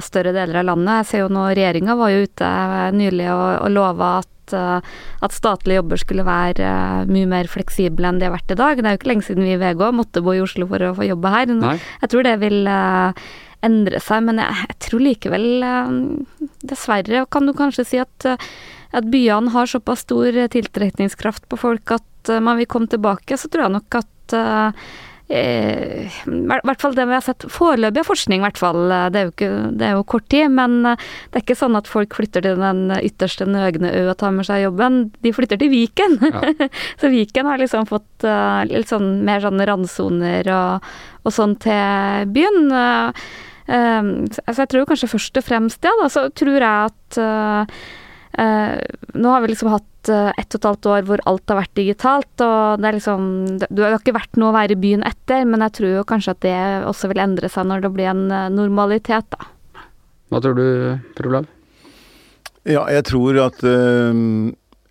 større 0.05 0.33
deler 0.35 0.61
av 0.61 0.69
landet. 0.71 1.01
Jeg 1.01 1.09
ser 1.09 1.23
jo 1.23 1.33
nå 1.33 1.47
regjeringa 1.51 1.97
var 1.99 2.13
jo 2.13 2.25
ute 2.25 2.49
nylig 2.95 3.27
og, 3.31 3.45
og 3.65 3.73
lova 3.73 4.09
at, 4.21 4.53
eh, 4.57 4.93
at 5.25 5.35
statlige 5.35 5.81
jobber 5.81 6.01
skulle 6.01 6.27
være 6.27 6.67
eh, 6.67 7.09
mye 7.11 7.29
mer 7.31 7.49
fleksible 7.51 8.09
enn 8.09 8.21
de 8.21 8.29
har 8.29 8.35
vært 8.35 8.53
i 8.53 8.59
dag. 8.59 8.79
Det 8.79 8.89
er 8.89 8.95
jo 8.95 9.01
ikke 9.01 9.11
lenge 9.13 9.27
siden 9.27 9.47
vi 9.47 9.55
i 9.55 9.59
VG 9.61 9.83
måtte 9.95 10.23
bo 10.25 10.35
i 10.35 10.43
Oslo 10.43 10.69
for 10.71 10.85
å 10.85 10.93
få 10.97 11.09
jobbe 11.09 11.33
her. 11.33 11.51
Nei. 11.55 11.75
Jeg 12.03 12.13
tror 12.13 12.27
det 12.27 12.37
vil 12.43 12.69
eh, 12.71 13.25
endre 13.65 14.01
seg, 14.03 14.25
men 14.27 14.41
jeg, 14.43 14.69
jeg 14.69 14.79
tror 14.85 15.05
likevel 15.05 15.47
Dessverre 16.65 17.25
kan 17.33 17.47
du 17.49 17.55
kanskje 17.57 17.87
si 17.87 18.01
at 18.01 18.29
at 18.95 19.07
byene 19.11 19.51
har 19.51 19.67
såpass 19.67 20.05
stor 20.05 20.37
tiltrekningskraft 20.53 21.49
på 21.51 21.57
folk 21.59 21.91
at 21.91 22.29
man 22.39 22.55
vil 22.55 22.69
komme 22.69 22.87
tilbake, 22.87 23.35
så 23.35 23.49
tror 23.51 23.65
jeg 23.65 23.73
nok 23.73 23.97
at 23.99 24.35
i 25.25 26.05
hvert 26.29 26.81
fall 26.83 26.93
det 26.93 27.07
vi 27.09 27.15
har 27.15 27.23
sett 27.25 27.47
foreløpig 27.49 28.03
av 28.03 28.09
forskning, 28.11 28.43
hvert 28.45 28.59
fall. 28.61 28.83
Det 29.09 29.17
er, 29.19 29.23
jo 29.25 29.31
ikke, 29.33 29.49
det 29.79 29.87
er 29.87 29.95
jo 29.97 30.03
kort 30.11 30.27
tid. 30.29 30.51
Men 30.53 30.77
det 30.85 31.33
er 31.33 31.41
ikke 31.41 31.57
sånn 31.57 31.77
at 31.79 31.89
folk 31.89 32.13
flytter 32.17 32.45
til 32.45 32.61
den 32.61 32.93
ytterste 32.99 33.47
nøgne 33.49 33.89
ø 33.89 34.03
og 34.11 34.19
tar 34.21 34.35
med 34.35 34.45
seg 34.47 34.67
jobben. 34.67 34.99
De 35.25 35.33
flytter 35.33 35.61
til 35.61 35.73
Viken. 35.73 36.19
Ja. 36.21 36.69
så 37.01 37.09
Viken 37.13 37.49
har 37.49 37.61
liksom 37.61 37.89
fått 37.89 38.27
litt 38.69 38.93
sånn 38.93 39.25
mer 39.25 39.41
sånn 39.45 39.65
randsoner 39.65 40.51
og, 40.53 40.93
og 41.25 41.33
sånn 41.33 41.57
til 41.63 42.29
byen. 42.35 42.69
Så 43.65 44.59
jeg 44.61 44.69
tror 44.69 44.89
kanskje 44.91 45.09
først 45.09 45.41
og 45.41 45.47
fremst 45.47 45.81
det, 45.81 45.93
da. 46.03 46.09
Så 46.11 46.27
tror 46.37 46.59
jeg 46.59 46.91
at 46.91 47.21
Nå 49.15 49.29
har 49.31 49.41
vi 49.41 49.47
liksom 49.47 49.69
hatt 49.71 49.85
ett 50.09 50.55
og 50.55 50.59
et 50.59 50.67
halvt 50.69 50.89
år 50.91 51.07
hvor 51.07 51.23
alt 51.29 51.51
har 51.51 51.59
vært 51.61 51.75
digitalt, 51.79 52.43
og 52.43 52.81
det 52.81 52.89
er 52.89 52.97
liksom 52.97 53.25
Du 53.69 53.81
har 53.83 53.97
ikke 53.97 54.15
vært 54.15 54.39
noe 54.39 54.51
å 54.51 54.57
være 54.57 54.75
i 54.75 54.81
byen 54.81 55.05
etter, 55.07 55.45
men 55.49 55.63
jeg 55.65 55.75
tror 55.79 55.91
jo 55.95 56.05
kanskje 56.07 56.35
at 56.35 56.43
det 56.45 56.57
også 56.89 57.09
vil 57.11 57.23
endre 57.23 57.49
seg 57.51 57.67
når 57.69 57.85
det 57.85 57.93
blir 57.95 58.11
en 58.11 58.25
normalitet, 58.53 59.27
da. 59.33 59.49
Hva 60.33 60.41
tror 60.41 60.57
du, 60.57 60.67
Per 61.17 61.29
Olav? 61.29 61.49
Ja, 62.65 62.87
jeg 62.89 63.05
tror 63.05 63.37
at 63.43 63.59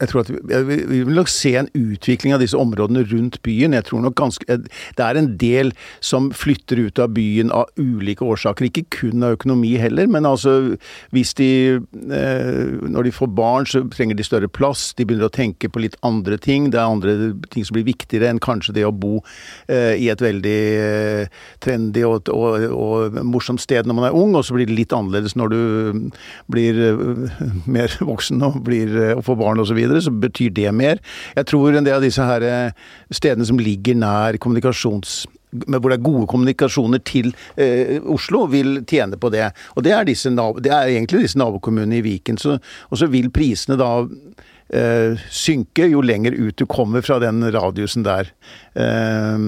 jeg 0.04 0.12
tror 0.12 0.24
at 0.24 0.30
vi, 0.32 0.76
vi, 0.84 1.00
vil 1.06 1.16
nok 1.16 1.30
se 1.32 1.54
en 1.56 1.70
utvikling 1.72 2.34
av 2.36 2.42
disse 2.42 2.58
områdene 2.58 3.04
rundt 3.10 3.40
byen. 3.46 3.76
Jeg 3.76 3.86
tror 3.88 4.04
nok 4.04 4.16
ganske, 4.18 4.44
Det 4.46 5.04
er 5.04 5.18
en 5.18 5.30
del 5.40 5.72
som 6.04 6.30
flytter 6.34 6.84
ut 6.86 7.00
av 7.00 7.14
byen 7.16 7.52
av 7.54 7.70
ulike 7.80 8.24
årsaker. 8.24 8.68
Ikke 8.68 8.84
kun 8.92 9.24
av 9.24 9.38
økonomi 9.38 9.74
heller, 9.80 10.08
men 10.10 10.28
altså 10.28 10.76
hvis 11.14 11.34
de 11.38 11.50
eh, 11.80 12.52
Når 12.94 13.08
de 13.08 13.12
får 13.14 13.30
barn, 13.34 13.66
så 13.66 13.84
trenger 13.90 14.18
de 14.18 14.26
større 14.26 14.48
plass. 14.48 14.92
De 14.94 15.06
begynner 15.06 15.30
å 15.30 15.34
tenke 15.34 15.68
på 15.68 15.82
litt 15.82 15.96
andre 16.02 16.38
ting. 16.38 16.70
Det 16.70 16.80
er 16.80 16.90
andre 16.90 17.32
ting 17.50 17.64
som 17.64 17.76
blir 17.76 17.86
viktigere 17.88 18.28
enn 18.30 18.42
kanskje 18.42 18.74
det 18.76 18.84
å 18.86 18.92
bo 18.92 19.22
eh, 19.68 19.94
i 20.00 20.10
et 20.12 20.20
veldig 20.20 20.60
eh, 20.84 21.40
trendy 21.64 22.04
og, 22.06 22.28
og, 22.32 22.68
og, 22.74 23.18
morsomt 23.24 23.62
sted 23.62 23.86
når 23.86 23.98
man 23.98 24.08
er 24.08 24.18
ung, 24.18 24.34
og 24.36 24.44
så 24.46 24.56
blir 24.56 24.68
det 24.68 24.76
litt 24.76 24.94
annerledes 24.94 25.36
når 25.38 25.54
du 25.54 25.60
blir 26.52 26.80
mer 27.66 27.92
voksen 28.12 28.42
og, 28.44 28.60
blir, 28.66 28.92
og 29.16 29.24
får 29.26 29.40
barn 29.40 29.62
osv 29.62 29.80
så 30.02 30.10
betyr 30.10 30.50
det 30.56 30.72
mer. 30.74 31.00
Jeg 31.36 31.46
tror 31.50 31.74
en 31.74 31.86
del 31.86 31.98
av 31.98 32.04
disse 32.04 32.24
her 32.24 32.44
eh, 32.48 32.84
stedene 33.14 33.46
som 33.46 33.60
ligger 33.60 33.98
nær 34.00 34.40
kommunikasjons 34.42 35.24
hvor 35.54 35.90
det 35.90 35.98
er 35.98 36.02
gode 36.02 36.26
kommunikasjoner 36.30 37.02
til 37.06 37.30
eh, 37.60 38.00
Oslo, 38.10 38.44
vil 38.50 38.80
tjene 38.90 39.18
på 39.20 39.30
det. 39.30 39.52
Og 39.78 39.84
det 39.86 39.92
er, 39.94 40.06
disse, 40.08 40.32
det 40.34 40.72
er 40.72 40.90
egentlig 40.90 41.24
disse 41.24 41.38
nabokommunene 41.38 42.00
i 42.00 42.04
Viken. 42.04 42.40
Og 42.42 42.98
så 42.98 43.06
vil 43.12 43.30
prisene 43.34 43.78
da 43.78 43.92
eh, 44.74 45.20
synke 45.30 45.86
jo 45.92 46.02
lenger 46.04 46.34
ut 46.34 46.58
du 46.58 46.66
kommer 46.66 47.06
fra 47.06 47.20
den 47.22 47.44
radiusen 47.54 48.06
der. 48.06 48.32
Eh, 48.74 49.38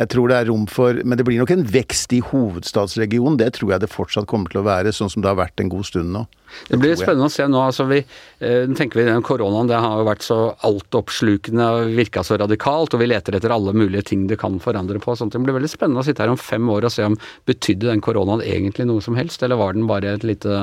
jeg 0.00 0.08
tror 0.08 0.30
det 0.30 0.36
er 0.40 0.46
rom 0.48 0.62
for 0.70 0.96
Men 1.04 1.18
det 1.20 1.24
blir 1.28 1.36
nok 1.36 1.50
en 1.52 1.64
vekst 1.68 2.14
i 2.16 2.22
hovedstadsregionen. 2.24 3.36
Det 3.40 3.50
tror 3.58 3.74
jeg 3.74 3.82
det 3.82 3.90
fortsatt 3.92 4.28
kommer 4.30 4.52
til 4.52 4.62
å 4.62 4.64
være, 4.64 4.92
sånn 4.94 5.10
som 5.12 5.24
det 5.24 5.28
har 5.28 5.36
vært 5.36 5.60
en 5.60 5.72
god 5.72 5.84
stund 5.84 6.14
nå. 6.14 6.22
Det, 6.52 6.74
det 6.74 6.78
blir 6.80 6.96
spennende 7.00 7.28
å 7.28 7.32
se 7.32 7.44
nå. 7.48 7.60
altså 7.60 7.86
vi, 7.88 7.98
eh, 8.44 8.64
tenker 8.76 9.00
vi 9.00 9.06
den 9.08 9.24
Koronaen 9.24 9.68
det 9.70 9.78
har 9.80 10.00
jo 10.00 10.08
vært 10.08 10.24
så 10.24 10.38
altoppslukende 10.68 11.68
og 11.76 11.94
virka 11.96 12.24
så 12.24 12.36
radikalt, 12.40 12.92
og 12.92 13.00
vi 13.00 13.08
leter 13.08 13.36
etter 13.36 13.52
alle 13.52 13.72
mulige 13.76 14.04
ting 14.12 14.26
det 14.28 14.40
kan 14.40 14.58
forandre 14.64 15.00
på. 15.00 15.16
Sånt. 15.16 15.36
Det 15.36 15.40
blir 15.44 15.56
veldig 15.56 15.72
spennende 15.72 16.00
å 16.00 16.06
sitte 16.08 16.24
her 16.24 16.32
om 16.32 16.40
fem 16.40 16.68
år 16.72 16.88
og 16.88 16.94
se 16.94 17.06
om 17.08 17.16
betydde 17.48 17.90
den 17.90 18.04
koronaen 18.04 18.44
egentlig 18.44 18.88
noe 18.88 19.04
som 19.04 19.16
helst, 19.18 19.44
eller 19.44 19.60
var 19.60 19.76
den 19.76 19.88
bare 19.88 20.16
et 20.16 20.24
lite, 20.28 20.60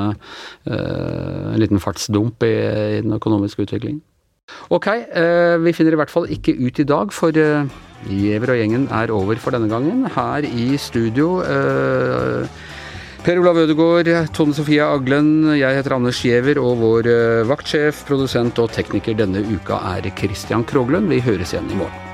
eh, 0.69 1.53
en 1.53 1.61
liten 1.61 1.81
fartsdump 1.81 2.45
i, 2.45 2.55
i 2.97 3.03
den 3.05 3.17
økonomiske 3.17 3.65
utviklingen? 3.65 4.01
Ok, 4.73 4.87
eh, 4.89 5.57
vi 5.61 5.73
finner 5.77 5.93
i 5.93 6.01
hvert 6.01 6.13
fall 6.13 6.25
ikke 6.33 6.57
ut 6.57 6.81
i 6.81 6.87
dag, 6.89 7.13
for 7.13 7.33
uh, 7.37 7.69
Giæver 8.07 8.53
og 8.53 8.59
gjengen 8.61 8.87
er 8.95 9.11
over 9.11 9.39
for 9.41 9.55
denne 9.55 9.69
gangen. 9.71 10.05
Her 10.15 10.45
i 10.47 10.77
studio 10.77 11.41
eh, 11.43 12.47
Per 13.19 13.39
Olav 13.41 13.57
Ødegaard, 13.59 14.07
Tone 14.31 14.55
Sofie 14.55 14.79
Aglen, 14.79 15.57
jeg 15.59 15.75
heter 15.75 15.97
Anders 15.97 16.21
Giæver, 16.23 16.61
og 16.63 16.77
vår 16.79 17.09
uh, 17.11 17.49
vaktsjef, 17.49 18.05
produsent 18.07 18.61
og 18.63 18.71
tekniker 18.71 19.17
denne 19.19 19.43
uka 19.43 19.75
er 19.91 20.07
Christian 20.15 20.63
Kroglund. 20.63 21.11
Vi 21.11 21.19
høres 21.25 21.51
igjen 21.51 21.67
i 21.67 21.81
morgen. 21.81 22.05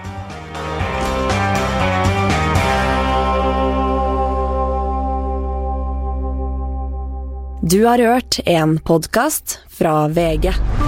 Du 7.66 7.86
har 7.86 8.02
hørt 8.02 8.42
en 8.46 8.78
podkast 8.78 9.60
fra 9.70 10.08
VG. 10.10 10.85